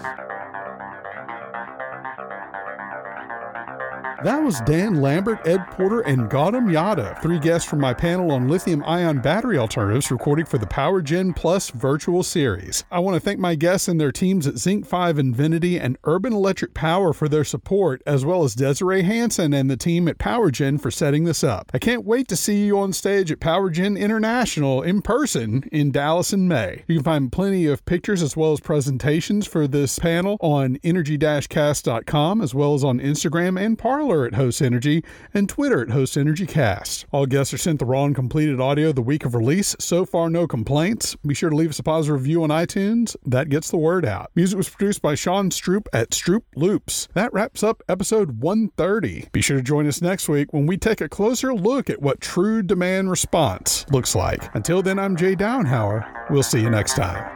That 4.26 4.42
was 4.42 4.60
Dan 4.62 5.04
Lambert, 5.04 5.46
Ed 5.46 5.68
Porter, 5.68 6.02
and 6.02 6.32
Gautam 6.32 6.66
Yadav, 6.72 7.22
three 7.22 7.38
guests 7.38 7.70
from 7.70 7.80
my 7.80 7.94
panel 7.94 8.32
on 8.32 8.48
lithium 8.48 8.84
ion 8.84 9.20
battery 9.20 9.60
alternatives 9.60 10.10
recording 10.10 10.48
for 10.48 10.58
the 10.58 10.66
PowerGen 10.66 11.36
Plus 11.36 11.70
virtual 11.70 12.24
series. 12.24 12.86
I 12.90 12.98
want 12.98 13.14
to 13.14 13.20
thank 13.20 13.40
my 13.40 13.54
guests 13.54 13.88
and 13.88 14.02
their 14.02 14.12
teams 14.12 14.48
at 14.48 14.56
ZincFive 14.56 15.20
Invinity 15.20 15.80
and 15.80 16.00
Urban 16.06 16.34
Electric 16.34 16.74
Power 16.74 17.14
for 17.14 17.30
their 17.30 17.44
support, 17.44 18.02
as 18.08 18.26
well 18.26 18.44
as 18.44 18.56
Desiree 18.56 19.04
Hanson 19.04 19.54
and 19.54 19.70
the 19.70 19.78
team 19.78 20.08
at 20.08 20.18
PowerGen 20.18 20.82
for 20.82 20.90
setting 20.90 21.26
this 21.26 21.44
up. 21.44 21.70
I 21.72 21.78
can't 21.78 22.04
wait 22.04 22.28
to 22.30 22.36
see 22.36 22.66
you 22.66 22.80
on 22.80 22.94
stage 22.94 23.32
at 23.32 23.40
PowerGen 23.40 23.96
International 23.96 24.82
in 24.82 25.04
person 25.04 25.70
in 25.72 25.92
Dallas 25.92 26.34
in 26.34 26.48
May. 26.48 26.84
You 26.88 26.96
can 26.96 27.04
find 27.04 27.32
plenty 27.32 27.68
of 27.68 27.86
pictures 27.86 28.24
as 28.24 28.36
well 28.36 28.54
as 28.54 28.60
presentations 28.60 29.46
for 29.46 29.68
this 29.68 30.00
panel 30.00 30.38
on 30.40 30.80
energy-cast.com 30.84 32.42
as 32.42 32.56
well 32.56 32.74
as 32.74 32.84
on 32.84 33.00
Instagram 33.00 33.64
and 33.64 33.78
Parler 33.78 34.15
Parler 34.16 34.28
at 34.28 34.36
Host 34.36 34.62
Energy, 34.62 35.04
and 35.34 35.50
Twitter 35.50 35.82
at 35.82 35.90
Host 35.90 36.16
Energy 36.18 36.46
Cast. 36.46 37.06
All 37.12 37.26
guests 37.26 37.54
are 37.54 37.58
sent 37.58 37.80
the 37.80 37.86
raw 37.86 38.06
and 38.06 38.16
completed 38.16 38.62
audio 38.62 38.94
the 38.94 39.02
week 39.02 39.26
of 39.26 39.36
release. 39.36 39.76
So 39.80 40.06
far, 40.06 40.30
no 40.30 40.48
complaints. 40.48 41.16
Be 41.18 41.34
sure 41.34 41.50
to 41.50 41.56
leave 41.56 41.72
us 41.72 41.80
a 41.80 41.84
positive 41.84 42.22
review 42.22 42.44
on 42.44 42.50
iTunes. 42.50 43.16
That 43.26 43.50
gets 43.50 43.70
the 43.70 43.78
word 43.78 44.06
out. 44.06 44.32
Music 44.34 44.56
was 44.56 44.70
produced 44.70 45.02
by 45.02 45.16
Sean 45.16 45.50
Stroop 45.50 45.88
at 45.92 46.12
Stroop 46.12 46.44
Loops. 46.56 47.10
That 47.14 47.34
wraps 47.34 47.62
up 47.62 47.84
episode 47.90 48.42
130. 48.42 49.28
Be 49.34 49.42
sure 49.42 49.58
to 49.58 49.64
join 49.64 49.86
us 49.86 50.02
next 50.02 50.30
week 50.30 50.54
when 50.54 50.66
we 50.66 50.78
take 50.78 51.02
a 51.02 51.10
closer 51.10 51.54
look 51.54 51.90
at 51.90 52.02
what 52.02 52.22
true 52.22 52.64
demand 52.64 53.10
response 53.10 53.86
looks 53.92 54.16
like. 54.16 54.56
Until 54.56 54.82
then, 54.82 54.98
I'm 54.98 55.18
Jay 55.18 55.36
Downhauer. 55.36 56.30
We'll 56.30 56.44
see 56.44 56.62
you 56.62 56.70
next 56.70 56.96
time. 56.96 57.36